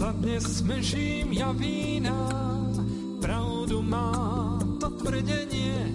Dnes 0.00 0.62
menším 0.62 1.32
javí 1.32 2.00
nám, 2.00 2.72
pravdu 3.20 3.82
má 3.82 4.58
to 4.80 4.90
tvrdenie, 4.90 5.92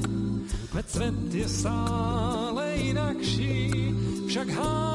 veď 0.74 0.89
svet 0.89 1.34
je 1.34 1.47
stále 1.49 2.74
inakší, 2.74 3.72
však 4.28 4.49
hádam 4.49 4.95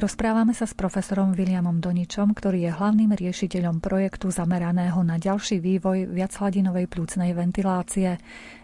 Rozprávame 0.00 0.56
sa 0.56 0.64
s 0.64 0.72
profesorom 0.72 1.36
Williamom 1.36 1.76
Doničom, 1.76 2.32
ktorý 2.32 2.64
je 2.64 2.72
hlavným 2.72 3.12
riešiteľom 3.12 3.84
projektu 3.84 4.32
zameraného 4.32 4.96
na 5.04 5.20
ďalší 5.20 5.60
vývoj 5.60 6.08
viachladinovej 6.16 6.88
plúcnej 6.88 7.36
ventilácie. 7.36 8.16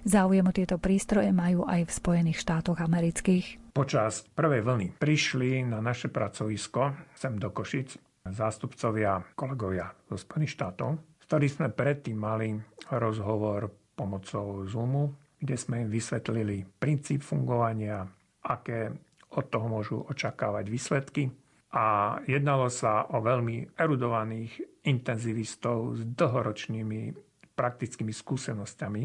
Záujem 0.08 0.48
o 0.48 0.56
tieto 0.56 0.80
prístroje 0.80 1.36
majú 1.36 1.68
aj 1.68 1.84
v 1.84 1.92
Spojených 1.92 2.40
štátoch 2.40 2.80
amerických. 2.80 3.76
Počas 3.76 4.24
prvej 4.32 4.64
vlny 4.64 4.86
prišli 4.96 5.60
na 5.68 5.84
naše 5.84 6.08
pracovisko 6.08 7.12
sem 7.12 7.36
do 7.36 7.52
Košic 7.52 8.00
zástupcovia, 8.32 9.20
kolegovia 9.36 9.92
zo 10.08 10.16
Spojených 10.16 10.56
štátov, 10.56 11.20
s 11.20 11.24
ktorými 11.28 11.52
sme 11.52 11.68
predtým 11.68 12.16
mali 12.16 12.56
rozhovor 12.96 13.68
pomocou 13.92 14.64
Zoomu, 14.64 15.36
kde 15.36 15.60
sme 15.60 15.84
im 15.84 15.92
vysvetlili 15.92 16.64
princíp 16.80 17.20
fungovania, 17.20 18.08
aké 18.40 18.88
od 19.36 19.46
toho 19.52 19.66
môžu 19.68 20.00
očakávať 20.08 20.64
výsledky. 20.72 21.28
A 21.76 22.16
jednalo 22.24 22.72
sa 22.72 23.04
o 23.12 23.20
veľmi 23.20 23.76
erudovaných 23.76 24.84
intenzivistov 24.88 26.00
s 26.00 26.00
dlhoročnými 26.08 27.12
praktickými 27.52 28.12
skúsenosťami 28.12 29.02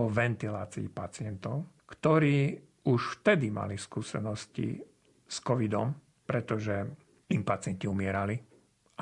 o 0.00 0.08
ventilácii 0.08 0.88
pacientov, 0.88 1.84
ktorí 1.88 2.56
už 2.86 3.20
vtedy 3.20 3.52
mali 3.52 3.76
skúsenosti 3.76 4.80
s 5.26 5.36
covidom, 5.42 5.92
pretože 6.24 6.86
im 7.32 7.42
pacienti 7.42 7.90
umierali 7.90 8.38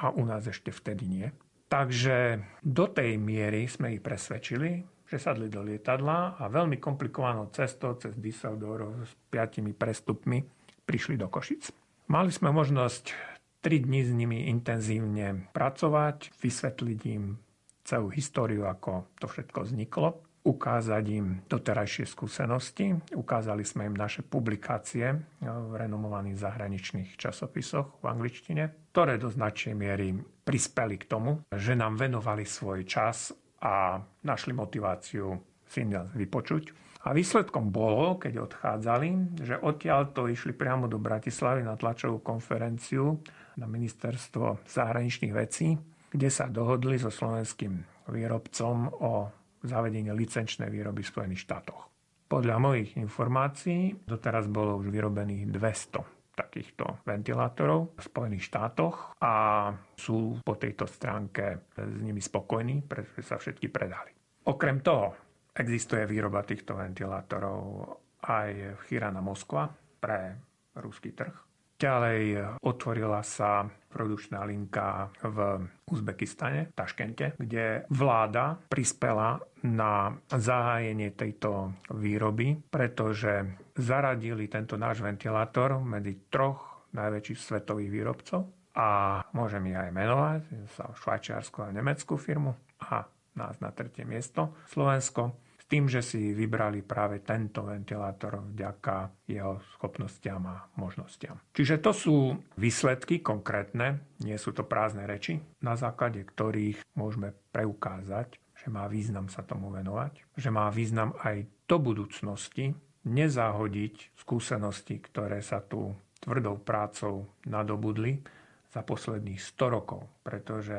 a 0.00 0.10
u 0.10 0.24
nás 0.24 0.48
ešte 0.48 0.72
vtedy 0.72 1.04
nie. 1.06 1.26
Takže 1.68 2.40
do 2.62 2.86
tej 2.88 3.18
miery 3.18 3.66
sme 3.66 3.98
ich 3.98 4.02
presvedčili, 4.02 4.80
že 5.04 5.20
sadli 5.20 5.52
do 5.52 5.60
lietadla 5.60 6.40
a 6.40 6.48
veľmi 6.48 6.80
komplikovanou 6.80 7.52
cestou 7.52 7.98
cez 8.00 8.16
Düsseldorf 8.16 9.04
s 9.04 9.12
piatimi 9.28 9.76
prestupmi 9.76 10.40
prišli 10.84 11.16
do 11.16 11.28
Košic. 11.28 11.72
Mali 12.08 12.30
sme 12.30 12.52
možnosť 12.52 13.16
3 13.64 13.88
dní 13.88 14.00
s 14.04 14.12
nimi 14.12 14.38
intenzívne 14.52 15.48
pracovať, 15.56 16.36
vysvetliť 16.36 17.00
im 17.16 17.40
celú 17.84 18.12
históriu, 18.12 18.68
ako 18.68 19.08
to 19.16 19.24
všetko 19.28 19.64
vzniklo, 19.64 20.20
ukázať 20.44 21.04
im 21.16 21.40
doterajšie 21.48 22.04
skúsenosti. 22.04 22.92
Ukázali 23.16 23.64
sme 23.64 23.88
im 23.88 23.96
naše 23.96 24.20
publikácie 24.20 25.16
v 25.40 25.72
renomovaných 25.72 26.36
zahraničných 26.36 27.16
časopisoch 27.16 28.04
v 28.04 28.12
angličtine, 28.12 28.92
ktoré 28.92 29.16
do 29.16 29.32
značnej 29.32 29.72
miery 29.72 30.12
prispeli 30.44 31.00
k 31.00 31.08
tomu, 31.08 31.40
že 31.48 31.72
nám 31.72 31.96
venovali 31.96 32.44
svoj 32.44 32.84
čas 32.84 33.32
a 33.64 33.96
našli 34.28 34.52
motiváciu 34.52 35.40
si 35.64 35.80
vypočuť. 35.88 36.76
A 37.04 37.12
výsledkom 37.12 37.68
bolo, 37.68 38.16
keď 38.16 38.48
odchádzali, 38.48 39.36
že 39.44 39.60
odtiaľ 39.60 40.16
to 40.16 40.24
išli 40.24 40.56
priamo 40.56 40.88
do 40.88 40.96
Bratislavy 40.96 41.60
na 41.60 41.76
tlačovú 41.76 42.24
konferenciu 42.24 43.20
na 43.60 43.68
ministerstvo 43.68 44.64
zahraničných 44.64 45.34
vecí, 45.36 45.76
kde 46.08 46.28
sa 46.32 46.48
dohodli 46.48 46.96
so 46.96 47.12
slovenským 47.12 48.08
výrobcom 48.08 48.76
o 49.04 49.12
zavedení 49.60 50.12
licenčnej 50.16 50.72
výroby 50.72 51.04
v 51.04 51.12
Spojených 51.12 51.44
štátoch. 51.44 51.92
Podľa 52.24 52.56
mojich 52.56 52.96
informácií 52.96 54.08
doteraz 54.08 54.48
bolo 54.48 54.80
už 54.80 54.88
vyrobených 54.88 55.52
200 55.52 56.34
takýchto 56.34 57.06
ventilátorov 57.06 57.94
v 57.94 58.00
Spojených 58.02 58.48
štátoch 58.50 59.14
a 59.22 59.70
sú 59.94 60.42
po 60.42 60.58
tejto 60.58 60.88
stránke 60.90 61.70
s 61.78 62.00
nimi 62.02 62.18
spokojní, 62.18 62.82
pretože 62.82 63.22
sa 63.22 63.38
všetky 63.38 63.70
predali. 63.70 64.10
Okrem 64.44 64.82
toho, 64.82 65.23
Existuje 65.54 66.02
výroba 66.10 66.42
týchto 66.42 66.74
ventilátorov 66.74 67.86
aj 68.26 68.50
v 68.74 68.80
Chirana 68.90 69.22
Moskva 69.22 69.70
pre 70.02 70.34
ruský 70.74 71.14
trh. 71.14 71.30
Ďalej 71.74 72.42
otvorila 72.62 73.22
sa 73.22 73.66
produkčná 73.66 74.42
linka 74.46 75.10
v 75.22 75.62
Uzbekistane, 75.90 76.70
v 76.70 76.74
Taškente, 76.74 77.38
kde 77.38 77.86
vláda 77.90 78.58
prispela 78.66 79.42
na 79.62 80.14
zahájenie 80.30 81.14
tejto 81.14 81.74
výroby, 81.90 82.58
pretože 82.70 83.46
zaradili 83.78 84.50
tento 84.50 84.74
náš 84.74 85.02
ventilátor 85.02 85.78
medzi 85.82 86.30
troch 86.30 86.90
najväčších 86.94 87.38
svetových 87.38 87.90
výrobcov 87.90 88.42
a 88.74 89.22
môžem 89.34 89.70
ich 89.70 89.78
aj 89.78 89.90
menovať, 89.94 90.40
sa 90.74 90.90
švajčiarsku 90.94 91.62
a 91.62 91.74
nemeckú 91.74 92.18
firmu 92.18 92.54
a 92.86 93.06
nás 93.34 93.58
na 93.58 93.74
tretie 93.74 94.06
miesto 94.06 94.54
Slovensko 94.70 95.43
s 95.64 95.72
tým, 95.72 95.88
že 95.88 96.04
si 96.04 96.36
vybrali 96.36 96.84
práve 96.84 97.24
tento 97.24 97.64
ventilátor 97.64 98.52
vďaka 98.52 99.24
jeho 99.24 99.64
schopnostiam 99.72 100.44
a 100.44 100.68
možnostiam. 100.76 101.40
Čiže 101.56 101.80
to 101.80 101.92
sú 101.96 102.16
výsledky 102.60 103.24
konkrétne, 103.24 104.04
nie 104.20 104.36
sú 104.36 104.52
to 104.52 104.68
prázdne 104.68 105.08
reči, 105.08 105.40
na 105.64 105.72
základe 105.72 106.20
ktorých 106.20 106.84
môžeme 107.00 107.32
preukázať, 107.48 108.36
že 108.52 108.68
má 108.68 108.84
význam 108.92 109.32
sa 109.32 109.40
tomu 109.40 109.72
venovať, 109.72 110.36
že 110.36 110.52
má 110.52 110.68
význam 110.68 111.16
aj 111.24 111.48
do 111.64 111.80
budúcnosti 111.80 112.76
nezahodiť 113.08 114.20
skúsenosti, 114.20 115.00
ktoré 115.00 115.40
sa 115.40 115.64
tu 115.64 115.96
tvrdou 116.20 116.60
prácou 116.60 117.40
nadobudli 117.48 118.20
za 118.68 118.84
posledných 118.84 119.40
100 119.40 119.76
rokov, 119.80 120.04
pretože 120.20 120.76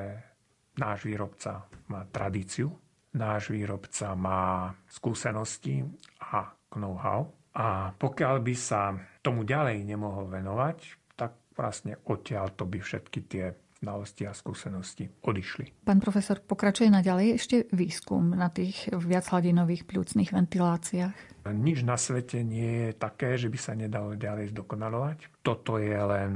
náš 0.77 1.09
výrobca 1.09 1.65
má 1.89 2.05
tradíciu 2.05 2.69
náš 3.15 3.49
výrobca 3.49 4.11
má 4.13 4.75
skúsenosti 4.91 5.87
a 6.19 6.51
know-how. 6.75 7.31
A 7.55 7.95
pokiaľ 7.95 8.43
by 8.43 8.55
sa 8.55 8.91
tomu 9.23 9.47
ďalej 9.47 9.87
nemohol 9.87 10.27
venovať, 10.27 10.77
tak 11.15 11.39
vlastne 11.55 11.95
odtiaľ 12.03 12.51
to 12.51 12.67
by 12.67 12.83
všetky 12.83 13.19
tie 13.31 13.55
znalosti 13.79 14.27
a 14.27 14.35
skúsenosti 14.35 15.07
odišli. 15.23 15.87
Pán 15.87 16.03
profesor, 16.03 16.43
pokračuje 16.43 16.91
naďalej 16.91 17.27
ešte 17.37 17.57
výskum 17.71 18.33
na 18.33 18.51
tých 18.51 18.91
viachhladinových 18.91 19.87
pľúcnych 19.87 20.35
ventiláciách? 20.35 21.47
Nič 21.53 21.85
na 21.85 21.95
svete 21.95 22.41
nie 22.41 22.89
je 22.89 22.91
také, 22.97 23.37
že 23.37 23.47
by 23.47 23.59
sa 23.61 23.77
nedalo 23.77 24.17
ďalej 24.17 24.51
zdokonalovať. 24.51 25.17
Toto 25.45 25.77
je 25.77 25.95
len 25.95 26.33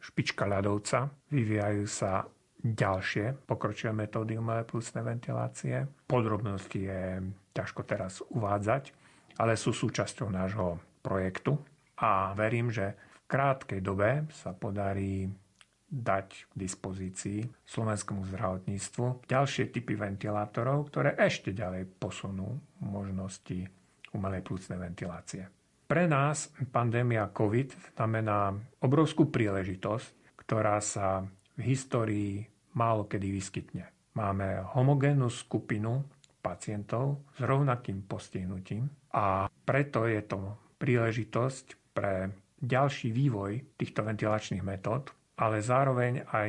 špička 0.00 0.48
ľadovca. 0.48 1.12
Vyvíjajú 1.28 1.84
sa 1.84 2.24
ďalšie 2.60 3.48
pokročilé 3.48 3.96
metódy 3.96 4.36
umelé 4.36 4.62
plusné 4.68 5.00
ventilácie. 5.00 5.88
Podrobnosti 6.04 6.76
je 6.76 7.24
ťažko 7.56 7.80
teraz 7.88 8.20
uvádzať, 8.28 8.92
ale 9.40 9.56
sú 9.56 9.72
súčasťou 9.72 10.28
nášho 10.28 10.76
projektu 11.00 11.56
a 11.96 12.36
verím, 12.36 12.68
že 12.68 12.92
v 12.92 13.18
krátkej 13.28 13.80
dobe 13.80 14.28
sa 14.32 14.52
podarí 14.52 15.28
dať 15.90 16.28
k 16.46 16.52
dispozícii 16.54 17.40
slovenskému 17.66 18.22
zdravotníctvu 18.30 19.26
ďalšie 19.26 19.74
typy 19.74 19.98
ventilátorov, 19.98 20.86
ktoré 20.92 21.18
ešte 21.18 21.50
ďalej 21.50 21.88
posunú 21.98 22.62
možnosti 22.78 23.66
umelej 24.14 24.42
plúcnej 24.46 24.78
ventilácie. 24.78 25.50
Pre 25.90 26.06
nás 26.06 26.54
pandémia 26.70 27.26
COVID 27.34 27.98
znamená 27.98 28.54
obrovskú 28.78 29.26
príležitosť, 29.26 30.38
ktorá 30.38 30.78
sa 30.78 31.26
v 31.56 31.60
histórii 31.62 32.46
málo 32.74 33.06
kedy 33.06 33.28
vyskytne. 33.30 33.90
Máme 34.14 34.62
homogénnu 34.74 35.30
skupinu 35.30 36.02
pacientov 36.42 37.30
s 37.36 37.40
rovnakým 37.44 38.06
postihnutím 38.06 38.90
a 39.14 39.46
preto 39.46 40.08
je 40.08 40.22
to 40.24 40.40
príležitosť 40.80 41.66
pre 41.94 42.32
ďalší 42.60 43.12
vývoj 43.12 43.76
týchto 43.76 44.04
ventilačných 44.04 44.64
metód, 44.64 45.12
ale 45.40 45.64
zároveň 45.64 46.24
aj 46.28 46.48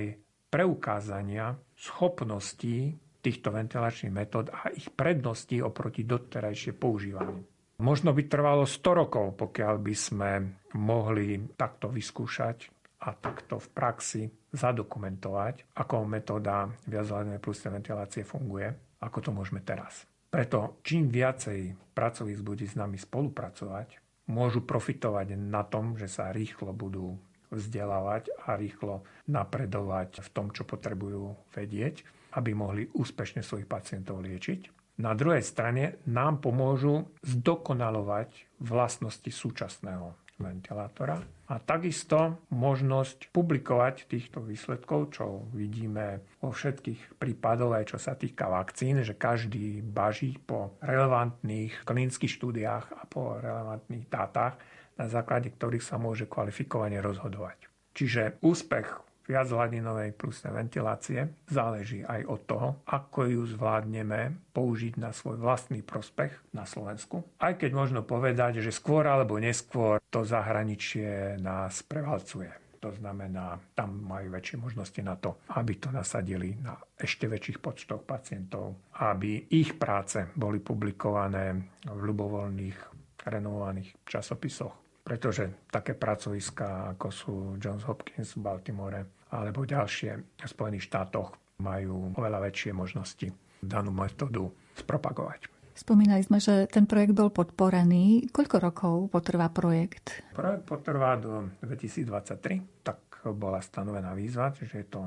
preukázania 0.52 1.56
schopností 1.76 2.96
týchto 3.22 3.54
ventilačných 3.54 4.12
metód 4.12 4.50
a 4.52 4.74
ich 4.74 4.90
predností 4.92 5.62
oproti 5.62 6.04
doterajšie 6.04 6.76
používaniu. 6.76 7.40
Možno 7.82 8.14
by 8.14 8.24
trvalo 8.30 8.66
100 8.68 9.02
rokov, 9.02 9.26
pokiaľ 9.38 9.76
by 9.82 9.96
sme 9.96 10.32
mohli 10.78 11.42
takto 11.58 11.90
vyskúšať 11.90 12.81
a 13.02 13.10
takto 13.18 13.58
v 13.58 13.68
praxi 13.74 14.24
zadokumentovať, 14.54 15.74
ako 15.74 16.06
metóda 16.06 16.70
viachľadnej 16.86 17.42
plusnej 17.42 17.82
ventilácie 17.82 18.22
funguje, 18.22 18.70
ako 19.02 19.18
to 19.26 19.30
môžeme 19.34 19.66
teraz. 19.66 20.06
Preto 20.32 20.80
čím 20.86 21.10
viacej 21.10 21.92
pracovísk 21.92 22.46
bude 22.46 22.64
s 22.64 22.78
nami 22.78 22.96
spolupracovať, 22.96 24.00
môžu 24.32 24.64
profitovať 24.64 25.36
na 25.36 25.66
tom, 25.68 25.98
že 26.00 26.08
sa 26.08 26.32
rýchlo 26.32 26.72
budú 26.72 27.20
vzdelávať 27.52 28.32
a 28.48 28.56
rýchlo 28.56 29.04
napredovať 29.28 30.24
v 30.24 30.30
tom, 30.32 30.56
čo 30.56 30.64
potrebujú 30.64 31.36
vedieť, 31.52 32.08
aby 32.40 32.56
mohli 32.56 32.88
úspešne 32.96 33.44
svojich 33.44 33.68
pacientov 33.68 34.24
liečiť. 34.24 34.80
Na 35.04 35.18
druhej 35.18 35.44
strane 35.44 36.00
nám 36.08 36.40
pomôžu 36.40 37.12
zdokonalovať 37.26 38.62
vlastnosti 38.64 39.28
súčasného 39.28 40.21
ventilátora. 40.42 41.22
A 41.52 41.60
takisto 41.60 42.48
možnosť 42.50 43.30
publikovať 43.30 44.08
týchto 44.08 44.40
výsledkov, 44.40 45.14
čo 45.14 45.46
vidíme 45.52 46.24
vo 46.40 46.56
všetkých 46.56 47.20
prípadoch, 47.20 47.76
aj 47.76 47.86
čo 47.92 47.98
sa 48.00 48.16
týka 48.16 48.48
vakcín, 48.48 49.04
že 49.04 49.20
každý 49.20 49.84
baží 49.84 50.40
po 50.40 50.80
relevantných 50.80 51.84
klinických 51.84 52.32
štúdiách 52.32 52.86
a 52.96 53.02
po 53.06 53.36
relevantných 53.38 54.08
dátach, 54.08 54.56
na 54.96 55.06
základe 55.12 55.52
ktorých 55.52 55.84
sa 55.84 56.00
môže 56.00 56.26
kvalifikovane 56.26 57.04
rozhodovať. 57.04 57.68
Čiže 57.92 58.40
úspech 58.40 59.11
viachladinovej 59.32 60.12
plusnej 60.20 60.52
ventilácie 60.52 61.32
záleží 61.48 62.04
aj 62.04 62.22
od 62.28 62.42
toho, 62.44 62.68
ako 62.84 63.32
ju 63.32 63.42
zvládneme 63.48 64.52
použiť 64.52 65.00
na 65.00 65.16
svoj 65.16 65.40
vlastný 65.40 65.80
prospech 65.80 66.52
na 66.52 66.68
Slovensku. 66.68 67.24
Aj 67.40 67.56
keď 67.56 67.72
možno 67.72 68.04
povedať, 68.04 68.60
že 68.60 68.76
skôr 68.76 69.08
alebo 69.08 69.40
neskôr 69.40 70.04
to 70.12 70.28
zahraničie 70.28 71.40
nás 71.40 71.80
prevalcuje. 71.88 72.62
To 72.82 72.90
znamená, 72.90 73.62
tam 73.78 74.02
majú 74.10 74.34
väčšie 74.34 74.58
možnosti 74.58 75.02
na 75.06 75.14
to, 75.14 75.38
aby 75.54 75.78
to 75.78 75.94
nasadili 75.94 76.58
na 76.58 76.74
ešte 76.98 77.30
väčších 77.30 77.62
počtoch 77.62 78.02
pacientov, 78.02 78.90
aby 78.98 79.54
ich 79.54 79.78
práce 79.78 80.26
boli 80.34 80.58
publikované 80.58 81.62
v 81.86 82.02
ľubovoľných 82.02 82.78
renovovaných 83.22 84.02
časopisoch. 84.02 84.74
Pretože 85.06 85.70
také 85.70 85.94
pracoviská, 85.94 86.98
ako 86.98 87.08
sú 87.14 87.34
Johns 87.62 87.86
Hopkins 87.86 88.34
v 88.34 88.42
Baltimore, 88.50 89.02
alebo 89.32 89.64
ďalšie 89.64 90.12
v 90.20 90.48
Spojených 90.48 90.92
štátoch 90.92 91.34
majú 91.64 92.12
oveľa 92.18 92.52
väčšie 92.52 92.72
možnosti 92.76 93.28
danú 93.62 93.94
metódu 93.94 94.52
spropagovať. 94.76 95.48
Spomínali 95.72 96.22
sme, 96.22 96.38
že 96.38 96.68
ten 96.68 96.84
projekt 96.84 97.16
bol 97.16 97.32
podporený. 97.32 98.30
Koľko 98.30 98.58
rokov 98.60 98.96
potrvá 99.10 99.48
projekt? 99.50 100.20
Projekt 100.36 100.68
potrvá 100.68 101.16
do 101.16 101.48
2023, 101.64 102.86
tak 102.86 103.24
bola 103.34 103.64
stanovená 103.64 104.12
výzva, 104.12 104.52
že 104.52 104.68
je 104.68 104.88
to 104.92 105.02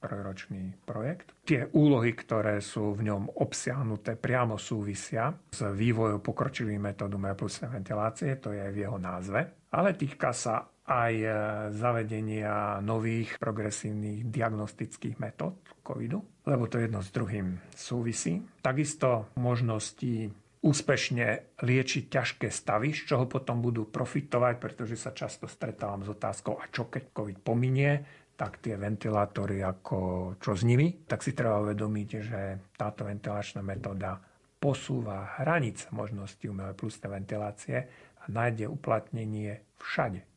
trojročný 0.00 0.80
projekt. 0.82 1.36
Tie 1.44 1.68
úlohy, 1.76 2.16
ktoré 2.16 2.58
sú 2.64 2.96
v 2.96 3.12
ňom 3.12 3.38
obsiahnuté, 3.44 4.16
priamo 4.16 4.56
súvisia 4.56 5.28
s 5.52 5.60
vývojom 5.60 6.24
pokročilých 6.24 6.80
metódu 6.80 7.20
plus 7.36 7.60
ventilácie, 7.60 8.40
to 8.40 8.56
je 8.56 8.64
v 8.72 8.80
jeho 8.80 8.96
názve, 8.96 9.68
ale 9.76 9.92
týka 9.92 10.32
sa 10.32 10.64
aj 10.90 11.14
e, 11.14 11.28
zavedenia 11.70 12.82
nových 12.82 13.38
progresívnych 13.38 14.26
diagnostických 14.26 15.22
metód 15.22 15.54
covidu, 15.86 16.18
lebo 16.50 16.66
to 16.66 16.82
jedno 16.82 16.98
s 16.98 17.14
druhým 17.14 17.62
súvisí. 17.70 18.42
Takisto 18.58 19.30
možnosti 19.38 20.34
úspešne 20.60 21.56
liečiť 21.62 22.04
ťažké 22.10 22.50
stavy, 22.50 22.92
z 22.92 23.14
čoho 23.14 23.24
potom 23.30 23.62
budú 23.62 23.86
profitovať, 23.86 24.54
pretože 24.58 24.98
sa 24.98 25.14
často 25.14 25.46
stretávam 25.46 26.02
s 26.02 26.10
otázkou, 26.10 26.58
a 26.58 26.68
čo 26.68 26.90
keď 26.90 27.14
COVID 27.14 27.38
pominie, 27.40 27.92
tak 28.34 28.58
tie 28.60 28.74
ventilátory 28.74 29.62
ako 29.62 29.98
čo 30.40 30.56
s 30.56 30.64
nimi, 30.64 31.06
tak 31.06 31.22
si 31.22 31.36
treba 31.36 31.60
uvedomiť, 31.60 32.08
že 32.24 32.40
táto 32.74 33.04
ventilačná 33.04 33.60
metóda 33.60 34.20
posúva 34.60 35.40
hranice 35.40 35.88
možnosti 35.92 36.44
umelej 36.44 36.76
plusnej 36.76 37.08
ventilácie 37.08 37.78
a 38.20 38.24
nájde 38.28 38.68
uplatnenie 38.68 39.64
všade 39.80 40.29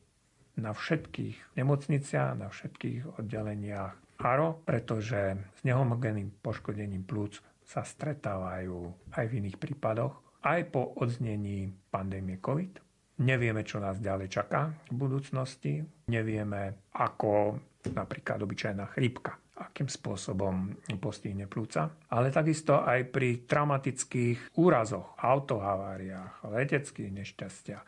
na 0.58 0.72
všetkých 0.72 1.58
nemocniciach, 1.58 2.38
na 2.38 2.48
všetkých 2.50 3.18
oddeleniach 3.20 3.94
ARO, 4.22 4.62
pretože 4.64 5.36
s 5.36 5.62
nehomogénnym 5.66 6.32
poškodením 6.40 7.04
plúc 7.04 7.42
sa 7.64 7.82
stretávajú 7.82 8.94
aj 9.18 9.26
v 9.28 9.36
iných 9.44 9.58
prípadoch, 9.58 10.14
aj 10.44 10.70
po 10.70 10.94
odznení 11.00 11.72
pandémie 11.90 12.38
COVID. 12.38 12.84
Nevieme, 13.24 13.64
čo 13.64 13.80
nás 13.80 14.02
ďalej 14.02 14.28
čaká 14.30 14.74
v 14.90 14.96
budúcnosti. 14.98 15.86
Nevieme, 16.10 16.90
ako 16.98 17.58
napríklad 17.94 18.42
obyčajná 18.42 18.90
chrípka, 18.92 19.38
akým 19.54 19.88
spôsobom 19.88 20.76
postihne 20.98 21.46
plúca. 21.46 21.94
Ale 22.10 22.34
takisto 22.34 22.82
aj 22.82 23.14
pri 23.14 23.46
traumatických 23.46 24.58
úrazoch, 24.58 25.14
autohaváriách, 25.22 26.44
leteckých 26.50 27.12
nešťastiach. 27.14 27.86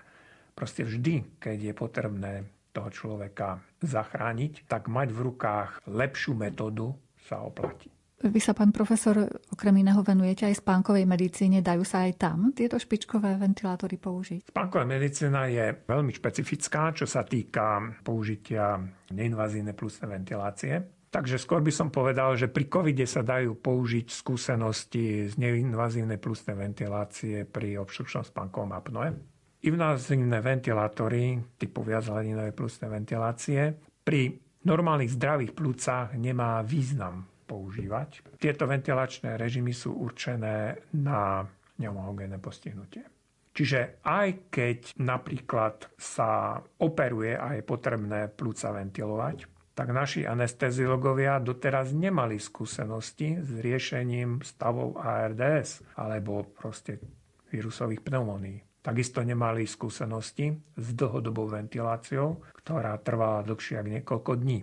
Proste 0.55 0.87
vždy, 0.87 1.41
keď 1.41 1.57
je 1.59 1.73
potrebné 1.75 2.33
toho 2.75 2.91
človeka 2.91 3.63
zachrániť, 3.79 4.67
tak 4.67 4.91
mať 4.91 5.15
v 5.15 5.19
rukách 5.31 5.87
lepšiu 5.87 6.35
metódu 6.35 6.91
sa 7.23 7.39
oplatí. 7.39 7.95
Vy 8.15 8.39
sa, 8.39 8.55
pán 8.55 8.71
profesor, 8.71 9.27
okrem 9.51 9.75
iného 9.83 9.99
venujete 9.99 10.47
aj 10.47 10.63
spánkovej 10.63 11.03
medicíne. 11.03 11.59
Dajú 11.59 11.83
sa 11.83 12.07
aj 12.07 12.15
tam 12.15 12.55
tieto 12.55 12.79
špičkové 12.79 13.35
ventilátory 13.35 13.99
použiť? 13.99 14.55
Spánková 14.55 14.87
medicína 14.87 15.51
je 15.51 15.83
veľmi 15.83 16.15
špecifická, 16.15 16.95
čo 16.95 17.03
sa 17.03 17.27
týka 17.27 17.83
použitia 18.07 18.79
neinvazívnej 19.11 19.75
plusnej 19.75 20.15
ventilácie. 20.15 20.73
Takže 21.11 21.39
skôr 21.39 21.59
by 21.59 21.71
som 21.75 21.91
povedal, 21.91 22.39
že 22.39 22.51
pri 22.51 22.65
covide 22.71 23.03
sa 23.03 23.23
dajú 23.23 23.59
použiť 23.59 24.07
skúsenosti 24.07 25.31
z 25.31 25.33
neinvazívnej 25.35 26.19
plusnej 26.19 26.55
ventilácie 26.55 27.43
pri 27.43 27.79
obštrukčnom 27.83 28.23
spánkovom 28.23 28.71
apnoe. 28.75 29.34
Invazívne 29.65 30.45
ventilátory 30.45 31.41
typu 31.57 31.81
viachladinovej 31.81 32.53
plusnej 32.53 32.89
ventilácie 32.93 33.73
pri 34.05 34.37
normálnych 34.61 35.17
zdravých 35.17 35.57
plúcach 35.57 36.13
nemá 36.13 36.61
význam 36.61 37.25
používať. 37.49 38.37
Tieto 38.37 38.69
ventilačné 38.69 39.41
režimy 39.41 39.73
sú 39.73 39.97
určené 39.97 40.85
na 40.93 41.41
nehomogénne 41.81 42.37
postihnutie. 42.37 43.09
Čiže 43.55 44.05
aj 44.05 44.53
keď 44.53 45.01
napríklad 45.01 45.89
sa 45.97 46.61
operuje 46.77 47.33
a 47.33 47.57
je 47.57 47.63
potrebné 47.65 48.27
plúca 48.29 48.69
ventilovať, 48.69 49.49
tak 49.73 49.89
naši 49.89 50.29
anesteziologovia 50.29 51.41
doteraz 51.41 51.89
nemali 51.89 52.37
skúsenosti 52.37 53.41
s 53.41 53.49
riešením 53.59 54.45
stavov 54.45 55.01
ARDS 55.01 55.97
alebo 55.97 56.45
proste 56.53 57.01
vírusových 57.49 58.05
pneumónií. 58.05 58.74
Takisto 58.85 59.25
nemali 59.25 59.65
skúsenosti 59.65 60.53
s 60.77 60.87
dlhodobou 60.93 61.49
ventiláciou, 61.49 62.37
ktorá 62.61 62.93
trvala 63.01 63.41
dlhšie 63.41 63.81
ako 63.81 63.89
niekoľko 63.89 64.31
dní. 64.45 64.59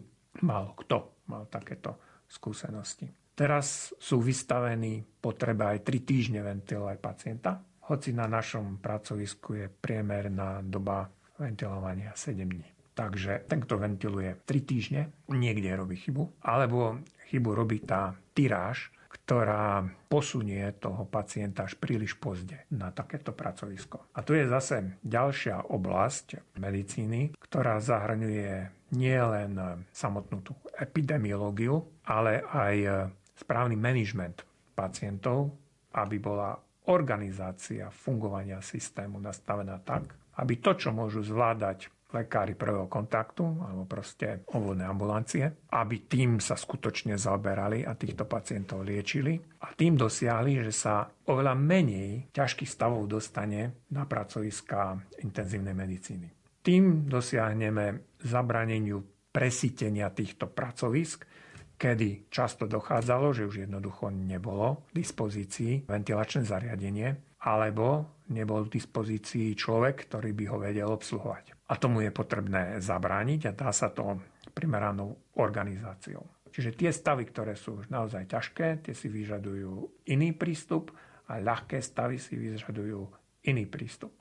Málo 0.47 0.79
kto 0.79 1.27
mal 1.27 1.51
takéto 1.51 1.99
skúsenosti. 2.31 3.11
Teraz 3.35 3.91
sú 3.99 4.23
vystavení 4.23 5.03
potrebe 5.19 5.67
aj 5.67 5.83
3 5.83 6.07
týždne 6.07 6.41
ventilovať 6.47 6.97
pacienta, 7.03 7.59
hoci 7.91 8.15
na 8.15 8.31
našom 8.31 8.79
pracovisku 8.79 9.59
je 9.59 9.67
priemerná 9.67 10.63
doba 10.63 11.11
ventilovania 11.43 12.15
7 12.15 12.39
dní. 12.39 12.69
Takže 12.95 13.51
ten, 13.51 13.59
kto 13.59 13.75
ventiluje 13.75 14.39
3 14.47 14.63
týždne, 14.63 15.11
niekde 15.35 15.75
robí 15.75 15.99
chybu, 15.99 16.47
alebo 16.47 17.03
chybu 17.27 17.51
robí 17.59 17.83
tá 17.83 18.15
tyráž, 18.39 18.95
ktorá 19.13 19.85
posunie 20.09 20.65
toho 20.81 21.05
pacienta 21.05 21.69
až 21.69 21.77
príliš 21.77 22.17
pozde 22.17 22.65
na 22.73 22.89
takéto 22.89 23.37
pracovisko. 23.37 24.09
A 24.17 24.25
tu 24.25 24.33
je 24.33 24.49
zase 24.49 24.97
ďalšia 25.05 25.69
oblasť 25.69 26.57
medicíny, 26.57 27.37
ktorá 27.37 27.77
zahrňuje 27.77 28.73
nielen 28.97 29.85
samotnú 29.93 30.41
tú 30.41 30.53
epidemiológiu, 30.81 31.85
ale 32.09 32.41
aj 32.49 33.09
správny 33.37 33.77
manažment 33.77 34.45
pacientov, 34.73 35.53
aby 35.93 36.17
bola 36.17 36.57
organizácia 36.89 37.93
fungovania 37.93 38.59
systému 38.65 39.21
nastavená 39.21 39.79
tak, 39.85 40.17
aby 40.41 40.59
to, 40.59 40.73
čo 40.75 40.91
môžu 40.91 41.21
zvládať 41.21 41.93
lekári 42.13 42.55
prvého 42.55 42.87
kontaktu, 42.87 43.45
alebo 43.65 43.89
proste 43.89 44.45
obvodné 44.53 44.85
ambulancie, 44.85 45.69
aby 45.73 46.05
tým 46.07 46.39
sa 46.39 46.55
skutočne 46.55 47.17
zaoberali 47.17 47.83
a 47.83 47.97
týchto 47.97 48.29
pacientov 48.29 48.85
liečili 48.85 49.41
a 49.65 49.73
tým 49.73 49.97
dosiahli, 49.97 50.65
že 50.69 50.73
sa 50.73 51.09
oveľa 51.09 51.57
menej 51.57 52.31
ťažkých 52.31 52.71
stavov 52.71 53.09
dostane 53.09 53.89
na 53.91 54.05
pracoviská 54.05 54.97
intenzívnej 55.25 55.73
medicíny. 55.73 56.29
Tým 56.63 57.11
dosiahneme 57.11 58.15
zabraneniu 58.23 59.03
presítenia 59.33 60.13
týchto 60.15 60.47
pracovisk, 60.47 61.27
kedy 61.75 62.31
často 62.31 62.71
dochádzalo, 62.71 63.35
že 63.35 63.43
už 63.49 63.67
jednoducho 63.67 64.15
nebolo 64.15 64.87
k 64.93 65.03
dispozícii 65.03 65.91
ventilačné 65.91 66.47
zariadenie, 66.47 67.41
alebo 67.43 68.23
nebol 68.31 68.71
k 68.71 68.79
dispozícii 68.79 69.59
človek, 69.59 70.07
ktorý 70.07 70.31
by 70.31 70.45
ho 70.47 70.57
vedel 70.63 70.89
obsluhovať. 70.95 71.62
A 71.73 71.75
tomu 71.81 72.05
je 72.05 72.13
potrebné 72.13 72.77
zabrániť 72.85 73.49
a 73.49 73.57
dá 73.57 73.73
sa 73.73 73.89
to 73.89 74.21
primeranou 74.53 75.33
organizáciou. 75.41 76.21
Čiže 76.53 76.77
tie 76.77 76.93
stavy, 76.93 77.25
ktoré 77.25 77.57
sú 77.57 77.81
už 77.81 77.89
naozaj 77.89 78.29
ťažké, 78.29 78.85
tie 78.85 78.93
si 78.93 79.09
vyžadujú 79.09 80.05
iný 80.13 80.37
prístup 80.37 80.93
a 81.33 81.41
ľahké 81.41 81.81
stavy 81.81 82.21
si 82.21 82.37
vyžadujú 82.37 83.01
iný 83.49 83.65
prístup. 83.65 84.21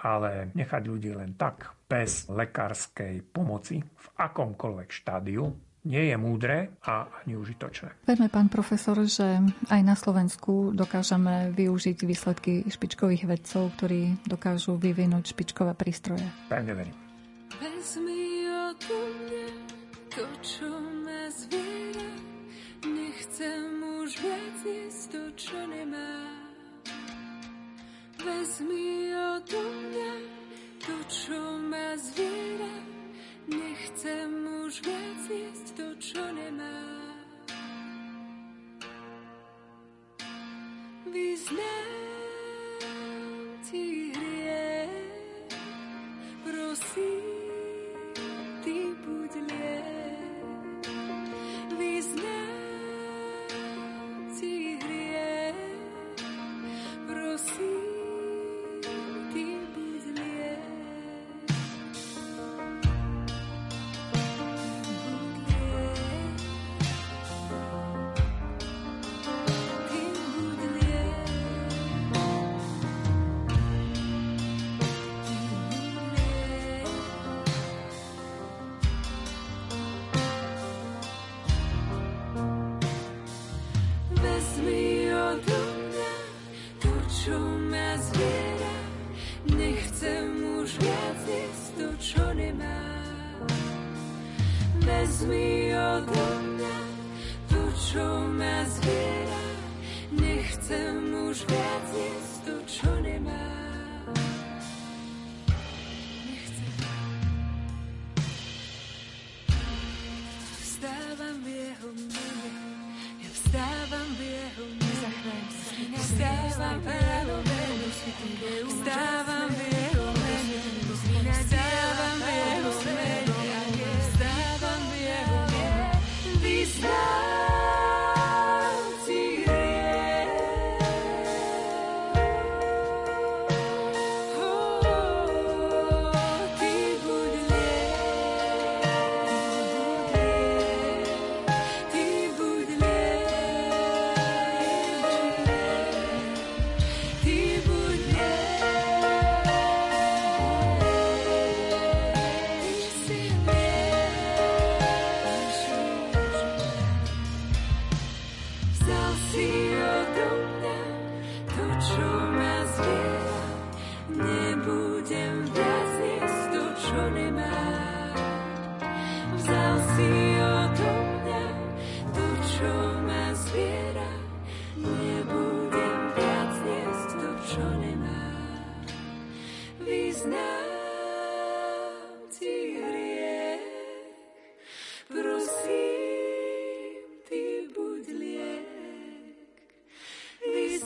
Ale 0.00 0.56
nechať 0.56 0.82
ľudí 0.88 1.12
len 1.12 1.36
tak, 1.36 1.84
bez 1.84 2.32
lekárskej 2.32 3.28
pomoci, 3.28 3.84
v 3.84 4.06
akomkoľvek 4.16 4.88
štádiu, 4.88 5.52
nie 5.86 6.10
je 6.10 6.16
múdre 6.18 6.74
a 6.82 7.06
ani 7.22 7.38
užitočné. 7.38 8.02
Verme, 8.02 8.26
pán 8.26 8.50
profesor, 8.50 8.98
že 9.06 9.38
aj 9.70 9.80
na 9.86 9.94
Slovensku 9.94 10.74
dokážeme 10.74 11.54
využiť 11.54 11.98
výsledky 12.02 12.66
špičkových 12.66 13.30
vedcov, 13.30 13.70
ktorí 13.78 14.18
dokážu 14.26 14.74
vyvinúť 14.74 15.30
špičkové 15.30 15.78
prístroje. 15.78 16.26
Pevne 16.50 16.74
verím. 16.74 16.96
Vezmi 17.62 18.50
odo 18.50 18.98
mňa 18.98 19.48
to, 20.10 20.24
čo 20.42 20.68
ma 21.06 21.22
zviera. 21.30 22.10
Nechcem 22.82 23.70
už 24.02 24.10
viac 24.18 24.58
jesť 24.66 25.02
to, 25.14 25.22
čo 25.38 25.58
nemá. 25.70 26.26
Vezmi 28.18 29.14
odo 29.14 29.62
mňa 29.62 30.12
to, 30.82 30.94
čo 31.06 31.38
ma 31.70 31.94
zviera. 31.94 32.95
Nechcem 33.46 34.30
už 34.66 34.82
viac 34.82 35.22
jesť 35.30 35.66
to, 35.78 35.86
čo 36.02 36.22
nemá. 36.34 36.82
Vyznám 41.06 41.90
ti 43.62 44.10
hriech, 44.10 45.54
prosím, 46.42 47.25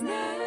Vyznám 0.00 0.39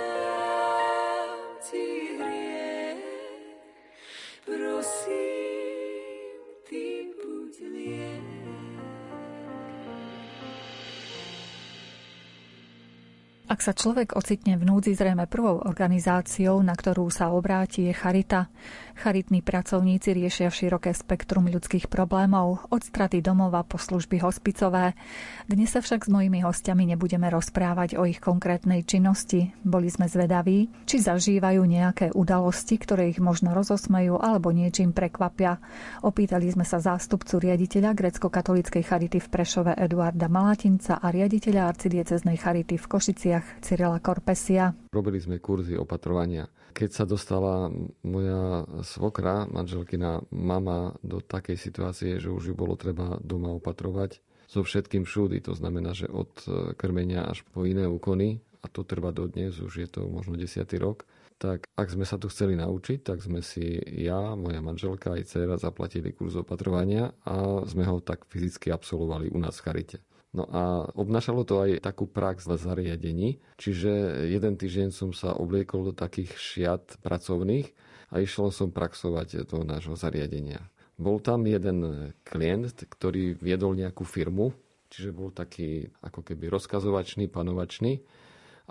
Ak 13.53 13.61
sa 13.61 13.77
človek 13.77 14.17
ocitne 14.17 14.57
v 14.57 14.65
núdzi, 14.65 14.97
zrejme 14.97 15.29
prvou 15.29 15.61
organizáciou, 15.61 16.57
na 16.65 16.73
ktorú 16.73 17.05
sa 17.13 17.29
obráti, 17.29 17.85
je 17.85 17.93
Charita. 17.93 18.49
Charitní 18.97 19.45
pracovníci 19.45 20.09
riešia 20.09 20.49
široké 20.49 20.89
spektrum 20.89 21.45
ľudských 21.45 21.85
problémov, 21.85 22.65
od 22.73 22.81
straty 22.81 23.21
domova 23.21 23.61
po 23.61 23.77
služby 23.77 24.25
hospicové. 24.25 24.97
Dnes 25.45 25.69
sa 25.69 25.85
však 25.85 26.05
s 26.05 26.09
mojimi 26.09 26.41
hostiami 26.41 26.97
nebudeme 26.97 27.29
rozprávať 27.29 27.93
o 28.01 28.09
ich 28.09 28.17
konkrétnej 28.17 28.89
činnosti. 28.89 29.53
Boli 29.61 29.85
sme 29.93 30.09
zvedaví, 30.09 30.73
či 30.89 30.97
zažívajú 31.05 31.61
nejaké 31.61 32.09
udalosti, 32.09 32.81
ktoré 32.81 33.13
ich 33.13 33.21
možno 33.21 33.53
rozosmejú 33.53 34.17
alebo 34.17 34.49
niečím 34.49 34.97
prekvapia. 34.97 35.61
Opýtali 36.01 36.49
sme 36.49 36.65
sa 36.65 36.81
zástupcu 36.81 37.37
riaditeľa 37.37 37.93
grecko-katolíckej 37.93 38.81
charity 38.81 39.21
v 39.21 39.29
Prešove 39.29 39.77
Eduarda 39.77 40.25
Malatinca 40.25 40.97
a 40.97 41.13
riaditeľa 41.13 41.69
arcidieceznej 41.69 42.37
charity 42.41 42.81
v 42.81 42.89
Košiciach 42.89 43.42
Cyrila 43.61 43.99
Korpesia. 43.99 44.75
Robili 44.91 45.19
sme 45.19 45.39
kurzy 45.39 45.77
opatrovania. 45.79 46.47
Keď 46.73 46.89
sa 46.89 47.05
dostala 47.05 47.69
moja 48.01 48.65
svokra, 48.81 49.45
manželkina 49.45 50.25
mama 50.33 50.97
do 51.05 51.21
takej 51.21 51.57
situácie, 51.57 52.17
že 52.17 52.33
už 52.33 52.51
ju 52.51 52.55
bolo 52.57 52.73
treba 52.73 53.21
doma 53.21 53.53
opatrovať, 53.53 54.19
so 54.49 54.61
všetkým 54.61 55.05
všudy, 55.05 55.41
to 55.41 55.53
znamená, 55.57 55.97
že 55.97 56.09
od 56.09 56.29
krmenia 56.77 57.25
až 57.25 57.41
po 57.53 57.65
iné 57.65 57.89
úkony, 57.89 58.41
a 58.63 58.71
to 58.71 58.87
trvá 58.87 59.11
dodnes, 59.11 59.59
už 59.59 59.73
je 59.85 59.89
to 59.91 60.07
možno 60.07 60.39
desiatý 60.39 60.79
rok, 60.79 61.03
tak 61.35 61.67
ak 61.75 61.91
sme 61.91 62.07
sa 62.07 62.15
tu 62.15 62.31
chceli 62.31 62.55
naučiť, 62.55 63.03
tak 63.03 63.19
sme 63.19 63.43
si 63.43 63.75
ja, 63.83 64.37
moja 64.39 64.63
manželka 64.63 65.11
aj 65.17 65.27
dcera 65.27 65.59
zaplatili 65.59 66.15
kurz 66.15 66.39
opatrovania 66.39 67.11
a 67.27 67.67
sme 67.67 67.83
ho 67.83 67.99
tak 67.99 68.23
fyzicky 68.31 68.71
absolvovali 68.71 69.27
u 69.33 69.37
nás 69.43 69.59
v 69.59 69.63
Charite. 69.67 69.97
No 70.33 70.49
a 70.49 70.89
obnášalo 70.97 71.45
to 71.45 71.61
aj 71.61 71.85
takú 71.85 72.09
prax 72.09 72.49
v 72.49 72.57
zariadení, 72.57 73.29
čiže 73.61 74.25
jeden 74.33 74.57
týždeň 74.57 74.89
som 74.89 75.13
sa 75.13 75.37
obliekol 75.37 75.89
do 75.89 75.93
takých 75.93 76.33
šiat 76.33 76.97
pracovných 77.05 77.69
a 78.09 78.17
išiel 78.17 78.49
som 78.49 78.73
praxovať 78.73 79.45
do 79.45 79.61
nášho 79.61 79.93
zariadenia. 79.93 80.73
Bol 80.97 81.21
tam 81.21 81.45
jeden 81.45 82.09
klient, 82.25 82.85
ktorý 82.89 83.37
viedol 83.37 83.77
nejakú 83.77 84.05
firmu, 84.05 84.57
čiže 84.89 85.13
bol 85.13 85.29
taký 85.29 85.89
ako 86.01 86.21
keby 86.21 86.49
rozkazovačný, 86.49 87.29
panovačný. 87.29 88.01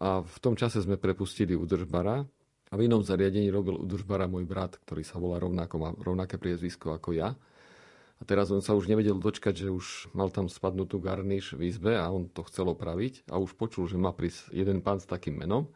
A 0.02 0.22
v 0.22 0.36
tom 0.42 0.58
čase 0.58 0.82
sme 0.82 0.98
prepustili 0.98 1.54
udržbara 1.54 2.26
a 2.70 2.74
v 2.74 2.90
inom 2.90 3.06
zariadení 3.06 3.50
robil 3.50 3.78
udržbara 3.78 4.30
môj 4.30 4.46
brat, 4.46 4.78
ktorý 4.82 5.02
sa 5.06 5.18
volá 5.18 5.42
rovnako, 5.42 5.74
má 5.78 5.90
rovnaké 5.94 6.38
priezvisko 6.38 6.94
ako 6.94 7.14
ja. 7.14 7.34
A 8.22 8.26
teraz 8.28 8.54
on 8.54 8.62
sa 8.62 8.78
už 8.78 8.86
nevedel 8.86 9.18
dočkať, 9.18 9.66
že 9.66 9.74
už 9.74 10.14
mal 10.14 10.30
tam 10.30 10.46
spadnutú 10.46 11.02
garniš 11.02 11.58
v 11.58 11.66
izbe 11.66 11.98
a 11.98 12.06
on 12.06 12.30
to 12.30 12.46
chcel 12.46 12.70
opraviť 12.70 13.26
a 13.26 13.42
už 13.42 13.58
počul, 13.58 13.90
že 13.90 13.98
má 13.98 14.14
prísť 14.14 14.54
jeden 14.54 14.78
pán 14.78 15.02
s 15.02 15.10
takým 15.10 15.42
menom. 15.42 15.66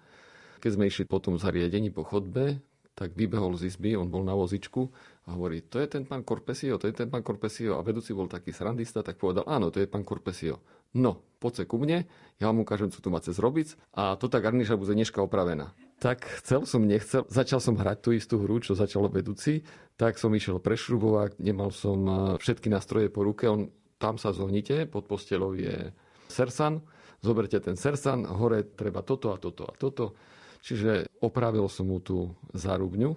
Keď 0.63 0.79
sme 0.79 0.87
išli 0.87 1.11
po 1.11 1.19
tom 1.19 1.43
zariadení 1.43 1.91
po 1.91 2.07
chodbe, 2.07 2.63
tak 2.95 3.19
vybehol 3.19 3.59
z 3.59 3.75
izby, 3.75 3.99
on 3.99 4.15
bol 4.15 4.23
na 4.23 4.39
vozičku 4.39 4.95
a 5.27 5.35
hovorí, 5.35 5.67
to 5.67 5.83
je 5.83 5.91
ten 5.91 6.07
pán 6.07 6.23
Korpesio, 6.23 6.79
to 6.79 6.87
je 6.87 6.95
ten 6.95 7.11
pán 7.11 7.27
Korpesio. 7.27 7.77
A 7.77 7.85
vedúci 7.85 8.15
bol 8.15 8.31
taký 8.31 8.55
srandista, 8.55 9.03
tak 9.03 9.19
povedal, 9.19 9.43
áno, 9.51 9.75
to 9.75 9.83
je 9.83 9.91
pán 9.91 10.07
Korpesio. 10.07 10.63
No, 10.95 11.19
poďte 11.43 11.67
ku 11.67 11.83
mne, 11.83 12.07
ja 12.39 12.47
vám 12.47 12.63
ukážem, 12.63 12.95
co 12.95 13.03
tu 13.03 13.11
máte 13.11 13.35
zrobiť 13.35 13.75
a 13.91 14.15
to 14.15 14.31
tá 14.31 14.39
garniša 14.39 14.79
bude 14.79 14.95
dneška 14.95 15.19
opravená. 15.19 15.75
Tak 15.97 16.29
chcel 16.41 16.69
som, 16.69 16.85
nechcel. 16.85 17.25
Začal 17.29 17.61
som 17.61 17.75
hrať 17.77 17.99
tú 18.05 18.11
istú 18.13 18.37
hru, 18.45 18.61
čo 18.61 18.77
začalo 18.77 19.09
vedúci, 19.09 19.65
tak 19.97 20.21
som 20.21 20.33
išiel 20.37 20.61
prešrubovať, 20.61 21.41
nemal 21.41 21.73
som 21.73 21.99
eh, 22.05 22.15
všetky 22.37 22.69
nástroje 22.69 23.09
po 23.09 23.25
ruke, 23.25 23.49
on, 23.49 23.73
tam 23.97 24.21
sa 24.21 24.37
zohnite, 24.37 24.85
pod 24.85 25.09
postelou 25.09 25.57
je 25.57 25.89
sersan, 26.29 26.85
zoberte 27.25 27.57
ten 27.65 27.81
sersan, 27.81 28.29
hore 28.29 28.69
treba 28.77 29.01
toto 29.01 29.33
a 29.33 29.41
toto 29.41 29.65
a 29.65 29.73
toto. 29.73 30.13
Čiže 30.61 31.09
opravil 31.23 31.65
som 31.73 31.89
mu 31.89 32.03
tú 32.03 32.35
zárubňu, 32.53 33.11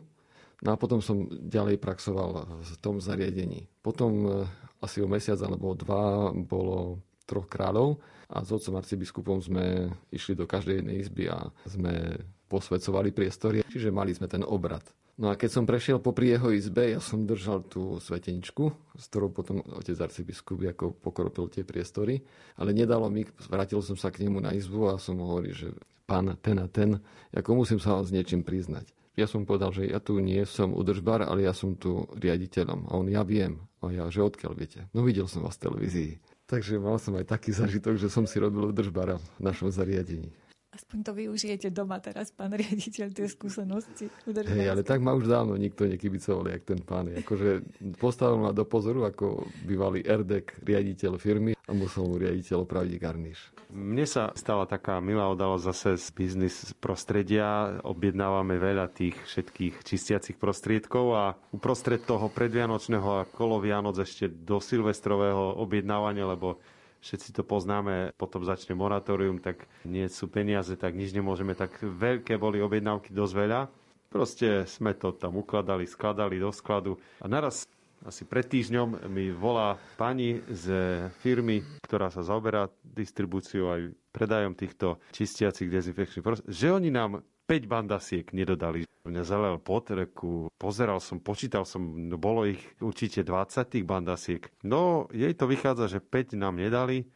no 0.64 0.70
a 0.72 0.78
potom 0.80 1.04
som 1.04 1.28
ďalej 1.28 1.82
praxoval 1.84 2.48
v 2.64 2.74
tom 2.80 3.04
zariadení. 3.04 3.68
Potom 3.84 4.12
eh, 4.24 4.34
asi 4.80 5.04
o 5.04 5.08
mesiac 5.12 5.36
alebo 5.44 5.76
dva 5.76 6.32
bolo 6.32 7.04
troch 7.28 7.46
kráľov 7.46 8.00
a 8.32 8.42
s 8.42 8.50
otcom 8.50 8.80
arcibiskupom 8.80 9.38
sme 9.44 9.92
išli 10.10 10.34
do 10.34 10.48
každej 10.48 10.82
jednej 10.82 10.98
izby 11.04 11.30
a 11.30 11.52
sme 11.68 12.18
posvedcovali 12.50 13.14
priestory, 13.14 13.62
čiže 13.70 13.94
mali 13.94 14.18
sme 14.18 14.26
ten 14.26 14.42
obrad. 14.42 14.82
No 15.20 15.28
a 15.28 15.36
keď 15.36 15.50
som 15.52 15.68
prešiel 15.68 16.00
popri 16.00 16.32
jeho 16.32 16.50
izbe, 16.56 16.96
ja 16.96 17.04
som 17.04 17.28
držal 17.28 17.68
tú 17.68 18.00
sveteničku, 18.00 18.96
s 18.96 19.06
ktorou 19.12 19.36
potom 19.36 19.60
otec 19.76 20.00
arcibiskup 20.00 20.64
ako 20.64 20.96
pokropil 20.96 21.52
tie 21.52 21.68
priestory, 21.68 22.24
ale 22.56 22.72
nedalo 22.72 23.12
mi, 23.12 23.28
vrátil 23.52 23.84
som 23.84 24.00
sa 24.00 24.16
k 24.16 24.24
nemu 24.24 24.40
na 24.40 24.56
izbu 24.56 24.96
a 24.96 24.96
som 24.96 25.20
hovoril, 25.20 25.52
že 25.52 25.76
pán 26.08 26.32
ten 26.40 26.58
a 26.64 26.72
ten, 26.72 27.04
ako 27.36 27.52
musím 27.52 27.84
sa 27.84 28.00
vám 28.00 28.08
s 28.08 28.16
niečím 28.16 28.48
priznať. 28.48 28.96
Ja 29.20 29.28
som 29.28 29.44
povedal, 29.44 29.76
že 29.76 29.92
ja 29.92 30.00
tu 30.00 30.24
nie 30.24 30.40
som 30.48 30.72
udržbar, 30.72 31.28
ale 31.28 31.44
ja 31.44 31.52
som 31.52 31.76
tu 31.76 32.08
riaditeľom. 32.16 32.88
A 32.88 32.96
on, 32.96 33.12
ja 33.12 33.28
viem. 33.28 33.60
A 33.84 33.92
ja, 33.92 34.08
že 34.08 34.24
odkiaľ 34.24 34.56
viete? 34.56 34.88
No 34.96 35.04
videl 35.04 35.28
som 35.28 35.44
vás 35.44 35.60
v 35.60 35.68
televízii. 35.68 36.12
Takže 36.48 36.80
mal 36.80 36.96
som 36.96 37.20
aj 37.20 37.28
taký 37.28 37.52
zažitok, 37.60 38.00
že 38.00 38.08
som 38.08 38.24
si 38.24 38.40
robil 38.40 38.72
udržbara 38.72 39.20
v 39.20 39.28
našom 39.44 39.68
zariadení. 39.68 40.32
Aspoň 40.70 40.98
to 41.02 41.12
využijete 41.18 41.74
doma 41.74 41.98
teraz, 41.98 42.30
pán 42.30 42.54
riaditeľ, 42.54 43.10
tie 43.10 43.26
skúsenosti. 43.26 44.06
Hej, 44.30 44.70
ale 44.70 44.86
tak 44.86 45.02
ma 45.02 45.18
už 45.18 45.26
dávno 45.26 45.58
nikto 45.58 45.90
nekybicoval, 45.90 46.46
jak 46.54 46.62
ten 46.62 46.78
pán. 46.86 47.10
Akože 47.10 47.66
postavil 47.98 48.38
ma 48.38 48.54
do 48.54 48.70
pozoru 48.70 49.10
ako 49.10 49.50
bývalý 49.66 50.06
Erdek, 50.06 50.62
riaditeľ 50.62 51.18
firmy 51.18 51.58
a 51.58 51.72
musel 51.74 52.06
mu 52.06 52.22
riaditeľ 52.22 52.70
opraviť 52.70 52.94
garniš. 53.02 53.50
Mne 53.74 54.06
sa 54.06 54.30
stala 54.38 54.70
taká 54.70 55.02
milá 55.02 55.30
udalosť 55.34 55.66
zase 55.74 55.90
z 55.98 56.08
biznis 56.14 56.56
prostredia. 56.78 57.82
Objednávame 57.82 58.62
veľa 58.62 58.94
tých 58.94 59.18
všetkých 59.26 59.82
čistiacich 59.82 60.38
prostriedkov 60.38 61.06
a 61.18 61.26
uprostred 61.50 62.06
toho 62.06 62.30
predvianočného 62.30 63.26
a 63.26 63.28
kolo 63.30 63.58
Vianoc 63.58 63.98
ešte 63.98 64.30
do 64.30 64.62
silvestrového 64.62 65.58
objednávania, 65.62 66.30
lebo 66.30 66.62
všetci 67.00 67.36
to 67.36 67.44
poznáme, 67.48 68.12
potom 68.16 68.44
začne 68.44 68.76
moratórium, 68.76 69.40
tak 69.40 69.68
nie 69.88 70.08
sú 70.12 70.28
peniaze, 70.28 70.76
tak 70.76 70.96
nič 70.96 71.16
nemôžeme, 71.16 71.56
tak 71.56 71.80
veľké 71.82 72.36
boli 72.36 72.60
objednávky 72.60 73.16
dosť 73.16 73.34
veľa. 73.36 73.62
Proste 74.10 74.66
sme 74.66 74.98
to 74.98 75.14
tam 75.14 75.38
ukladali, 75.38 75.86
skladali 75.86 76.42
do 76.42 76.50
skladu 76.50 76.98
a 77.22 77.30
naraz 77.30 77.70
asi 78.00 78.24
pred 78.24 78.48
týždňom 78.48 79.12
mi 79.12 79.28
volá 79.30 79.76
pani 80.00 80.40
z 80.48 80.72
firmy, 81.20 81.60
ktorá 81.84 82.08
sa 82.08 82.24
zaoberá 82.24 82.72
distribúciou 82.80 83.76
aj 83.76 83.82
predajom 84.16 84.56
týchto 84.56 85.04
čistiacich 85.12 85.68
dezinfekčných 85.68 86.24
prostriedkov, 86.24 86.56
že 86.56 86.68
oni 86.72 86.90
nám 86.90 87.20
5 87.50 87.66
bandasiek 87.66 88.30
nedodali. 88.30 88.86
Mňa 89.10 89.24
zalel 89.26 89.58
pot, 89.58 89.90
reku, 89.90 90.54
pozeral 90.62 91.02
som, 91.02 91.18
počítal 91.18 91.66
som, 91.66 91.82
no 91.82 92.22
bolo 92.22 92.46
ich 92.46 92.62
určite 92.78 93.26
20 93.26 93.74
tých 93.74 93.86
bandasiek. 93.90 94.46
No, 94.62 95.10
jej 95.10 95.34
to 95.34 95.50
vychádza, 95.50 95.98
že 95.98 96.00
5 96.00 96.38
nám 96.38 96.62
nedali 96.62 97.10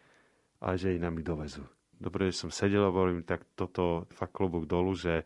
a 0.58 0.74
že 0.74 0.98
ich 0.98 1.02
nám 1.04 1.22
ich 1.22 1.28
dovezú. 1.30 1.62
Dobre, 2.02 2.34
že 2.34 2.42
som 2.42 2.50
sedel 2.50 2.82
a 2.82 2.90
hovorím, 2.90 3.22
tak 3.22 3.46
toto 3.54 4.10
fakt 4.10 4.34
klobúk 4.34 4.66
dolu, 4.66 4.98
že 4.98 5.22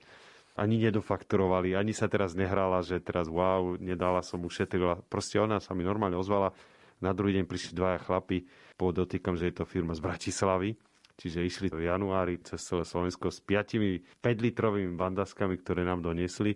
ani 0.60 0.76
nedofakturovali, 0.84 1.72
ani 1.72 1.95
sa 1.95 2.12
teraz 2.12 2.36
nehrala, 2.36 2.84
že 2.84 2.99
teraz 2.99 3.32
wow, 3.32 3.80
nedala 3.80 4.20
som, 4.20 4.43
ušetrila. 4.43 5.08
Proste 5.08 5.39
ona 5.39 5.64
sa 5.64 5.72
mi 5.72 5.88
normálne 5.88 6.20
ozvala. 6.20 6.51
Na 6.99 7.16
druhý 7.16 7.39
deň 7.39 7.45
prišli 7.47 7.80
dvaja 7.80 8.03
chlapi, 8.03 8.43
podotýkam, 8.76 9.39
že 9.39 9.53
je 9.53 9.55
to 9.55 9.70
firma 9.70 9.95
z 9.95 10.03
Bratislavy. 10.03 10.76
Čiže 11.18 11.45
išli 11.45 11.68
v 11.74 11.89
januári 11.89 12.38
cez 12.45 12.61
celé 12.61 12.86
Slovensko 12.86 13.34
s 13.34 13.41
5 13.41 14.22
5-litrovými 14.22 14.93
bandaskami, 14.93 15.57
ktoré 15.57 15.82
nám 15.82 16.05
doniesli 16.05 16.55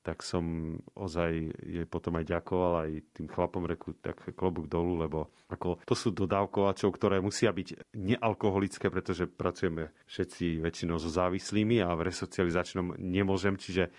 tak 0.00 0.24
som 0.24 0.76
ozaj 0.96 1.52
jej 1.60 1.84
potom 1.84 2.16
aj 2.16 2.24
ďakoval 2.24 2.72
aj 2.88 2.90
tým 3.12 3.28
chlapom 3.28 3.68
reku 3.68 3.92
tak 4.00 4.32
klobúk 4.32 4.64
dolu, 4.64 4.96
lebo 5.04 5.28
ako 5.52 5.76
to 5.84 5.92
sú 5.92 6.16
dodávkovačov, 6.16 6.88
ktoré 6.96 7.20
musia 7.20 7.52
byť 7.52 7.92
nealkoholické, 7.92 8.88
pretože 8.88 9.28
pracujeme 9.28 9.92
všetci 10.08 10.64
väčšinou 10.64 10.96
so 10.96 11.12
závislými 11.12 11.84
a 11.84 11.92
v 11.92 12.08
resocializačnom 12.08 12.96
nemôžem, 12.96 13.60
čiže 13.60 13.92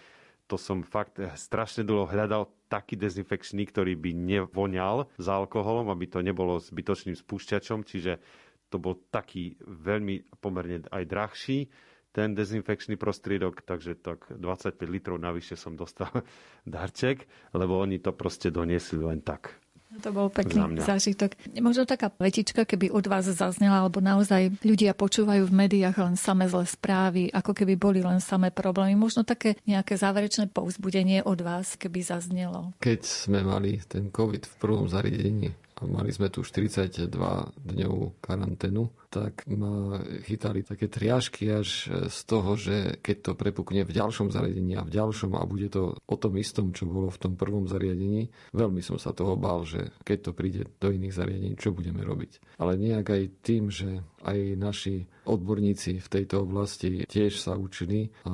to 0.50 0.58
som 0.58 0.84
fakt 0.84 1.22
strašne 1.38 1.88
dlho 1.88 2.10
hľadal 2.10 2.50
taký 2.68 3.00
dezinfekčný, 3.00 3.70
ktorý 3.72 3.96
by 3.96 4.12
nevoňal 4.12 5.08
za 5.16 5.38
alkoholom, 5.38 5.88
aby 5.94 6.12
to 6.12 6.20
nebolo 6.20 6.60
zbytočným 6.60 7.16
spúšťačom, 7.16 7.88
čiže 7.88 8.20
to 8.72 8.80
bol 8.80 8.96
taký 9.12 9.60
veľmi 9.60 10.40
pomerne 10.40 10.88
aj 10.88 11.04
drahší 11.04 11.60
ten 12.12 12.36
dezinfekčný 12.36 13.00
prostriedok, 13.00 13.64
takže 13.64 13.96
tak 13.96 14.28
25 14.36 14.76
litrov 14.92 15.16
navyše 15.16 15.56
som 15.56 15.80
dostal 15.80 16.12
darček, 16.68 17.24
lebo 17.56 17.80
oni 17.80 18.04
to 18.04 18.12
proste 18.12 18.52
doniesli 18.52 19.00
len 19.00 19.24
tak. 19.24 19.56
To 19.92 20.16
bol 20.16 20.32
pekný 20.32 20.80
zážitok. 20.80 21.36
Možno 21.60 21.84
taká 21.84 22.08
pletička, 22.08 22.64
keby 22.64 22.96
od 22.96 23.12
vás 23.12 23.28
zaznela, 23.28 23.84
alebo 23.84 24.00
naozaj 24.00 24.64
ľudia 24.64 24.96
počúvajú 24.96 25.44
v 25.52 25.58
médiách 25.68 26.00
len 26.00 26.16
samé 26.16 26.48
zlé 26.48 26.64
správy, 26.64 27.28
ako 27.28 27.52
keby 27.52 27.76
boli 27.76 28.00
len 28.00 28.24
samé 28.24 28.56
problémy. 28.56 28.96
Možno 28.96 29.28
také 29.28 29.60
nejaké 29.68 30.00
záverečné 30.00 30.48
povzbudenie 30.48 31.28
od 31.28 31.44
vás, 31.44 31.76
keby 31.76 32.08
zaznelo. 32.08 32.72
Keď 32.80 33.04
sme 33.04 33.44
mali 33.44 33.84
ten 33.84 34.08
COVID 34.16 34.48
v 34.48 34.56
prvom 34.64 34.88
zariadení, 34.88 35.52
mali 35.90 36.14
sme 36.14 36.30
tu 36.30 36.46
42 36.46 37.10
dňovú 37.58 38.22
karanténu, 38.22 38.84
tak 39.12 39.44
ma 39.52 40.00
chytali 40.24 40.64
také 40.64 40.88
triažky 40.88 41.52
až 41.52 41.92
z 42.08 42.20
toho, 42.24 42.56
že 42.56 42.96
keď 43.04 43.18
to 43.20 43.32
prepukne 43.36 43.84
v 43.84 43.92
ďalšom 43.92 44.32
zariadení 44.32 44.80
a 44.80 44.88
v 44.88 44.96
ďalšom 44.96 45.36
a 45.36 45.44
bude 45.44 45.68
to 45.68 46.00
o 46.00 46.16
tom 46.16 46.40
istom, 46.40 46.72
čo 46.72 46.88
bolo 46.88 47.12
v 47.12 47.20
tom 47.20 47.34
prvom 47.36 47.68
zariadení, 47.68 48.32
veľmi 48.56 48.80
som 48.80 48.96
sa 48.96 49.12
toho 49.12 49.36
bál, 49.36 49.68
že 49.68 49.92
keď 50.08 50.18
to 50.24 50.32
príde 50.32 50.62
do 50.80 50.88
iných 50.96 51.12
zariadení, 51.12 51.60
čo 51.60 51.76
budeme 51.76 52.08
robiť. 52.08 52.56
Ale 52.56 52.80
nejak 52.80 53.08
aj 53.12 53.24
tým, 53.44 53.68
že 53.68 54.00
aj 54.22 54.40
naši 54.54 55.10
odborníci 55.26 55.98
v 55.98 56.08
tejto 56.08 56.46
oblasti 56.46 57.06
tiež 57.10 57.42
sa 57.42 57.58
učili 57.58 58.14
a 58.26 58.32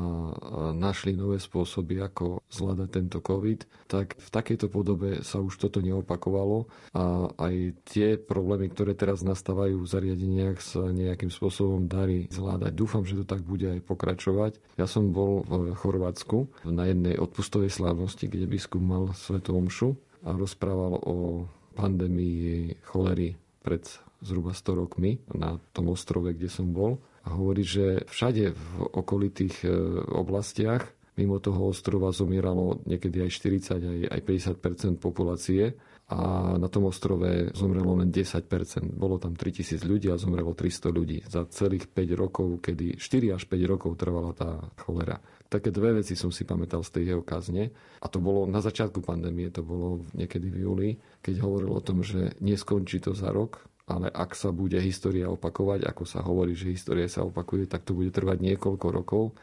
našli 0.75 1.15
nové 1.15 1.39
spôsoby, 1.39 2.03
ako 2.03 2.43
zvládať 2.51 2.89
tento 2.91 3.19
COVID, 3.23 3.87
tak 3.87 4.19
v 4.19 4.29
takejto 4.29 4.67
podobe 4.67 5.23
sa 5.23 5.39
už 5.39 5.55
toto 5.55 5.79
neopakovalo 5.79 6.67
a 6.91 7.31
aj 7.39 7.55
tie 7.87 8.19
problémy, 8.19 8.67
ktoré 8.71 8.95
teraz 8.99 9.23
nastávajú 9.23 9.79
v 9.79 9.87
zariadeniach, 9.87 10.59
sa 10.67 10.83
nejakým 10.91 11.31
spôsobom 11.31 11.87
darí 11.87 12.27
zvládať. 12.27 12.75
Dúfam, 12.75 13.07
že 13.07 13.23
to 13.23 13.25
tak 13.25 13.47
bude 13.47 13.63
aj 13.63 13.79
pokračovať. 13.87 14.59
Ja 14.75 14.83
som 14.83 15.15
bol 15.15 15.47
v 15.47 15.71
Chorvátsku 15.71 16.67
na 16.67 16.91
jednej 16.91 17.15
odpustovej 17.15 17.71
slávnosti, 17.71 18.27
kde 18.27 18.51
biskup 18.51 18.83
mal 18.83 19.15
svetu 19.15 19.55
omšu 19.55 19.95
a 20.27 20.35
rozprával 20.35 20.99
o 20.99 21.47
pandémii 21.79 22.75
cholery 22.83 23.39
pred 23.63 23.87
zhruba 24.19 24.51
100 24.51 24.81
rokmi 24.81 25.21
na 25.31 25.61
tom 25.71 25.93
ostrove, 25.93 26.33
kde 26.33 26.49
som 26.49 26.73
bol. 26.73 26.97
A 27.23 27.35
hovorí, 27.35 27.61
že 27.61 28.07
všade 28.07 28.55
v 28.55 28.67
okolitých 28.97 29.67
e, 29.67 29.69
oblastiach 30.09 30.89
mimo 31.17 31.41
toho 31.41 31.73
ostrova 31.73 32.13
zomieralo 32.13 32.79
niekedy 32.85 33.25
aj 33.25 33.31
40, 33.35 33.83
aj, 33.83 33.99
aj 34.13 34.21
50% 34.61 35.01
populácie 35.01 35.75
a 36.07 36.55
na 36.55 36.71
tom 36.71 36.87
ostrove 36.87 37.51
zomrelo 37.51 37.99
len 37.99 38.07
10%. 38.07 38.47
Bolo 38.95 39.19
tam 39.19 39.35
3000 39.35 39.83
ľudí 39.83 40.07
a 40.07 40.15
zomrelo 40.15 40.55
300 40.55 40.87
ľudí 40.87 41.19
za 41.27 41.43
celých 41.51 41.91
5 41.91 42.15
rokov, 42.15 42.63
kedy 42.63 42.95
4 42.95 43.35
až 43.35 43.43
5 43.43 43.71
rokov 43.71 43.99
trvala 43.99 44.31
tá 44.31 44.71
cholera. 44.79 45.19
Také 45.51 45.67
dve 45.71 45.99
veci 45.99 46.15
som 46.15 46.31
si 46.31 46.47
pamätal 46.47 46.79
z 46.83 46.95
tej 46.95 47.03
jeho 47.11 47.23
kazne 47.27 47.71
a 47.99 48.07
to 48.07 48.23
bolo 48.23 48.47
na 48.47 48.63
začiatku 48.63 49.03
pandémie, 49.03 49.51
to 49.51 49.67
bolo 49.67 50.07
niekedy 50.15 50.47
v 50.47 50.57
júli, 50.63 50.89
keď 51.19 51.43
hovoril 51.43 51.75
o 51.75 51.83
tom, 51.83 51.99
že 52.03 52.39
neskončí 52.39 53.03
to 53.03 53.11
za 53.11 53.31
rok, 53.31 53.67
ale 53.87 54.07
ak 54.07 54.35
sa 54.35 54.51
bude 54.51 54.79
história 54.79 55.27
opakovať, 55.31 55.87
ako 55.87 56.03
sa 56.03 56.19
hovorí, 56.23 56.55
že 56.55 56.71
história 56.71 57.07
sa 57.07 57.23
opakuje, 57.23 57.67
tak 57.67 57.87
to 57.87 57.95
bude 57.95 58.11
trvať 58.11 58.43
niekoľko 58.43 58.87
rokov 58.91 59.35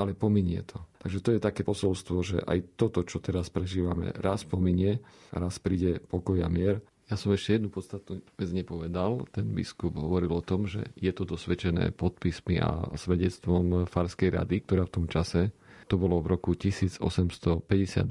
ale 0.00 0.16
pominie 0.16 0.64
to. 0.64 0.80
Takže 1.00 1.18
to 1.20 1.30
je 1.36 1.40
také 1.40 1.62
posolstvo, 1.64 2.16
že 2.20 2.38
aj 2.44 2.76
toto, 2.76 3.04
čo 3.04 3.20
teraz 3.20 3.48
prežívame, 3.48 4.12
raz 4.16 4.44
pominie, 4.44 5.00
raz 5.32 5.60
príde 5.60 6.00
pokoj 6.00 6.40
a 6.44 6.48
mier. 6.48 6.80
Ja 7.10 7.18
som 7.18 7.34
ešte 7.34 7.58
jednu 7.58 7.74
podstatnú 7.74 8.22
vec 8.38 8.50
nepovedal. 8.54 9.26
Ten 9.34 9.50
biskup 9.50 9.98
hovoril 9.98 10.30
o 10.30 10.46
tom, 10.46 10.70
že 10.70 10.86
je 10.94 11.10
to 11.10 11.26
dosvedčené 11.26 11.90
podpismi 11.90 12.62
a 12.62 12.86
svedectvom 12.94 13.90
Farskej 13.90 14.38
rady, 14.38 14.62
ktorá 14.62 14.86
v 14.86 14.94
tom 14.94 15.06
čase, 15.10 15.50
to 15.90 15.98
bolo 15.98 16.22
v 16.22 16.38
roku 16.38 16.54
1852 16.54 17.50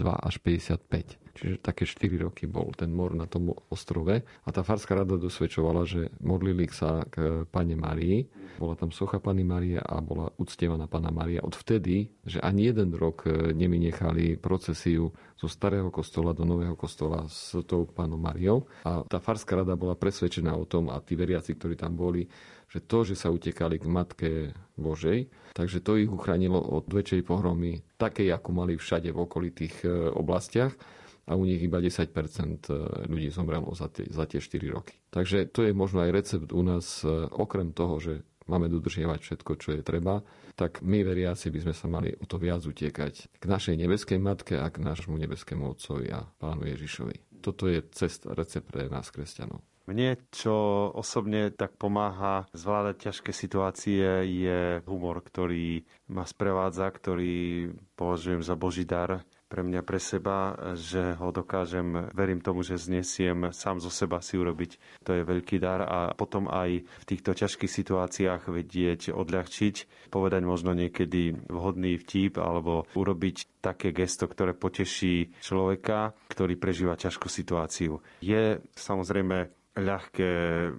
až 0.04 0.36
55 0.44 1.30
čiže 1.40 1.56
také 1.64 1.88
4 1.88 2.28
roky 2.28 2.52
bol 2.52 2.76
ten 2.76 2.92
mor 2.92 3.16
na 3.16 3.24
tom 3.24 3.56
ostrove. 3.72 4.20
A 4.20 4.50
tá 4.52 4.60
farská 4.60 5.00
rada 5.00 5.16
dosvedčovala, 5.16 5.88
že 5.88 6.12
modlili 6.20 6.68
sa 6.68 7.08
k 7.08 7.48
Pane 7.48 7.80
Marii, 7.80 8.28
bola 8.60 8.76
tam 8.76 8.92
socha 8.92 9.24
Pany 9.24 9.48
Marie 9.48 9.80
a 9.80 10.04
bola 10.04 10.28
uctievaná 10.36 10.92
Pana 10.92 11.16
Maria 11.16 11.40
odvtedy, 11.40 12.12
že 12.28 12.44
ani 12.44 12.68
jeden 12.68 12.92
rok 12.92 13.24
e, 13.24 13.56
nevynechali 13.56 14.36
procesiu 14.36 15.16
zo 15.40 15.48
starého 15.48 15.88
kostola 15.88 16.36
do 16.36 16.44
nového 16.44 16.76
kostola 16.76 17.24
s 17.32 17.56
tou 17.64 17.88
Pánom 17.88 18.20
Mariou. 18.20 18.68
A 18.84 19.08
tá 19.08 19.24
farská 19.24 19.64
rada 19.64 19.80
bola 19.80 19.96
presvedčená 19.96 20.52
o 20.60 20.68
tom 20.68 20.92
a 20.92 21.00
tí 21.00 21.16
veriaci, 21.16 21.56
ktorí 21.56 21.80
tam 21.80 21.96
boli, 21.96 22.28
že 22.70 22.80
to, 22.86 23.02
že 23.02 23.18
sa 23.18 23.34
utekali 23.34 23.82
k 23.82 23.86
Matke 23.90 24.32
Božej, 24.78 25.28
takže 25.58 25.82
to 25.82 25.98
ich 25.98 26.08
uchránilo 26.08 26.62
od 26.62 26.86
väčšej 26.88 27.26
pohromy, 27.26 27.82
takej, 27.98 28.30
ako 28.30 28.50
mali 28.54 28.78
všade 28.78 29.10
v 29.10 29.18
okolitých 29.26 29.76
e, 29.84 29.90
oblastiach 30.14 30.78
a 31.26 31.34
u 31.34 31.44
nich 31.50 31.62
iba 31.62 31.82
10% 31.82 32.10
e, 32.10 32.74
ľudí 33.10 33.34
zomrelo 33.34 33.74
za 33.74 33.90
tie, 33.90 34.06
za 34.10 34.30
tie 34.30 34.38
4 34.38 34.70
roky. 34.70 34.96
Takže 35.10 35.50
to 35.50 35.66
je 35.66 35.74
možno 35.74 36.06
aj 36.06 36.14
recept 36.14 36.50
u 36.54 36.62
nás, 36.62 37.02
e, 37.02 37.10
okrem 37.34 37.74
toho, 37.74 37.98
že 37.98 38.14
máme 38.50 38.70
dodržiavať 38.70 39.20
všetko, 39.22 39.52
čo 39.62 39.70
je 39.78 39.82
treba, 39.86 40.26
tak 40.58 40.82
my 40.82 41.06
veriaci 41.06 41.54
by 41.54 41.60
sme 41.70 41.74
sa 41.78 41.86
mali 41.86 42.10
o 42.18 42.26
to 42.26 42.42
viac 42.42 42.66
utekať 42.66 43.38
k 43.38 43.46
našej 43.46 43.78
nebeskej 43.78 44.18
matke 44.18 44.58
a 44.58 44.68
k 44.74 44.82
nášmu 44.82 45.16
nebeskému 45.22 45.70
Otcovi 45.70 46.10
a 46.10 46.26
Pánu 46.42 46.66
Ježišovi. 46.66 47.40
Toto 47.40 47.70
je 47.72 47.80
cesta, 47.96 48.36
recept 48.36 48.68
pre 48.68 48.92
nás, 48.92 49.08
kresťanov. 49.14 49.64
Mne, 49.90 50.22
čo 50.30 50.54
osobne 50.94 51.50
tak 51.50 51.74
pomáha 51.82 52.46
zvládať 52.54 53.10
ťažké 53.10 53.34
situácie, 53.34 54.06
je 54.30 54.86
humor, 54.86 55.26
ktorý 55.26 55.82
ma 56.14 56.30
sprevádza, 56.30 56.94
ktorý 56.94 57.74
považujem 57.98 58.46
za 58.46 58.54
Boží 58.54 58.86
dar 58.86 59.26
pre 59.50 59.66
mňa, 59.66 59.82
pre 59.82 59.98
seba, 59.98 60.54
že 60.78 61.18
ho 61.18 61.34
dokážem, 61.34 62.14
verím 62.14 62.38
tomu, 62.38 62.62
že 62.62 62.78
znesiem 62.78 63.50
sám 63.50 63.82
zo 63.82 63.90
seba 63.90 64.22
si 64.22 64.38
urobiť. 64.38 65.02
To 65.10 65.18
je 65.18 65.26
veľký 65.26 65.58
dar 65.58 65.82
a 65.82 66.14
potom 66.14 66.46
aj 66.46 66.86
v 66.86 67.06
týchto 67.10 67.34
ťažkých 67.34 67.74
situáciách 67.74 68.46
vedieť 68.46 69.10
odľahčiť, 69.10 70.06
povedať 70.14 70.42
možno 70.46 70.78
niekedy 70.78 71.50
vhodný 71.50 71.98
vtip 71.98 72.38
alebo 72.38 72.86
urobiť 72.94 73.58
také 73.58 73.90
gesto, 73.90 74.30
ktoré 74.30 74.54
poteší 74.54 75.34
človeka, 75.42 76.14
ktorý 76.30 76.54
prežíva 76.54 76.94
ťažkú 76.94 77.26
situáciu. 77.26 78.06
Je 78.22 78.62
samozrejme 78.78 79.59
ľahké 79.80 80.30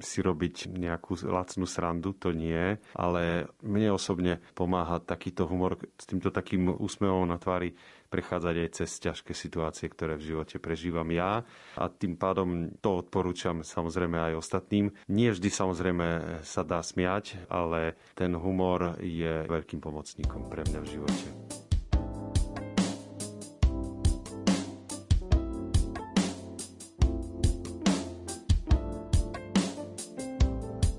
si 0.04 0.18
robiť 0.20 0.70
nejakú 0.70 1.16
lacnú 1.26 1.64
srandu, 1.64 2.14
to 2.14 2.30
nie, 2.30 2.76
ale 2.94 3.50
mne 3.64 3.96
osobne 3.96 4.38
pomáha 4.52 5.00
takýto 5.00 5.48
humor 5.48 5.80
s 5.96 6.04
týmto 6.04 6.30
takým 6.30 6.70
úsmevom 6.70 7.28
na 7.28 7.40
tvári 7.40 7.74
prechádzať 8.10 8.54
aj 8.58 8.68
cez 8.74 8.90
ťažké 8.98 9.32
situácie, 9.32 9.86
ktoré 9.86 10.18
v 10.18 10.34
živote 10.34 10.58
prežívam 10.58 11.06
ja 11.14 11.46
a 11.78 11.84
tým 11.86 12.18
pádom 12.18 12.74
to 12.82 13.06
odporúčam 13.06 13.62
samozrejme 13.62 14.18
aj 14.18 14.42
ostatným. 14.42 14.90
Nie 15.06 15.30
vždy 15.30 15.48
samozrejme 15.48 16.06
sa 16.42 16.66
dá 16.66 16.82
smiať, 16.82 17.46
ale 17.46 17.94
ten 18.18 18.34
humor 18.34 18.98
je 18.98 19.46
veľkým 19.46 19.78
pomocníkom 19.78 20.50
pre 20.50 20.66
mňa 20.66 20.80
v 20.82 20.90
živote. 20.90 21.59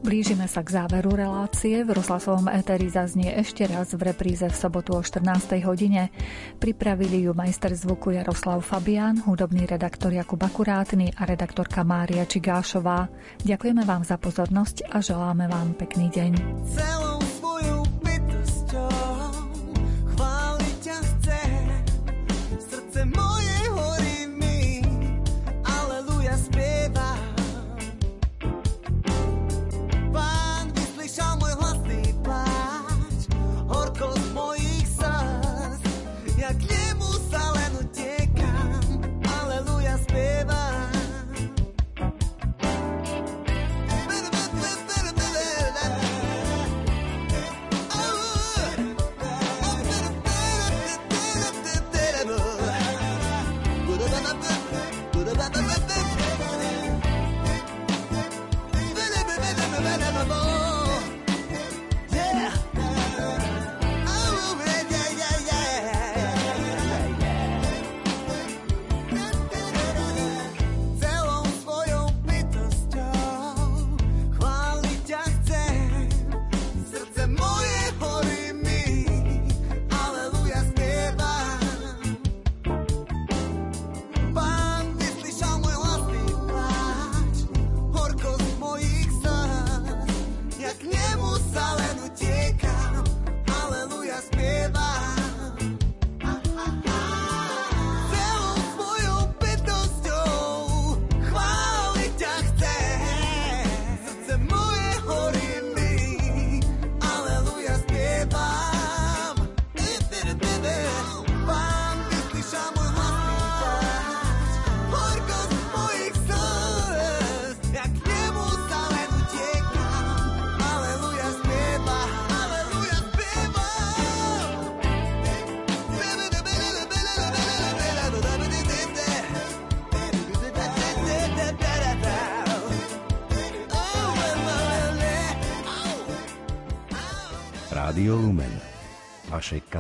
Blížime 0.02 0.50
sa 0.50 0.66
k 0.66 0.82
záveru 0.82 1.14
relácie. 1.14 1.86
V 1.86 1.94
rozhlasovom 1.94 2.50
éteri 2.50 2.90
zaznie 2.90 3.38
ešte 3.38 3.70
raz 3.70 3.94
v 3.94 4.10
repríze 4.10 4.50
v 4.50 4.58
sobotu 4.58 4.98
o 4.98 5.02
14. 5.06 5.62
hodine. 5.62 6.10
Pripravili 6.58 7.30
ju 7.30 7.38
majster 7.38 7.70
zvuku 7.78 8.18
Jaroslav 8.18 8.66
Fabián, 8.66 9.22
hudobný 9.22 9.70
redaktor 9.70 10.10
Jakub 10.10 10.42
Akurátny 10.42 11.14
a 11.14 11.30
redaktorka 11.30 11.86
Mária 11.86 12.26
Čigášová. 12.26 13.14
Ďakujeme 13.46 13.86
vám 13.86 14.02
za 14.02 14.18
pozornosť 14.18 14.90
a 14.90 15.06
želáme 15.06 15.46
vám 15.46 15.78
pekný 15.78 16.10
deň. 16.10 16.32
Celou 16.66 17.31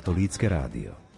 katolícke 0.01 0.49
rádio. 0.49 1.10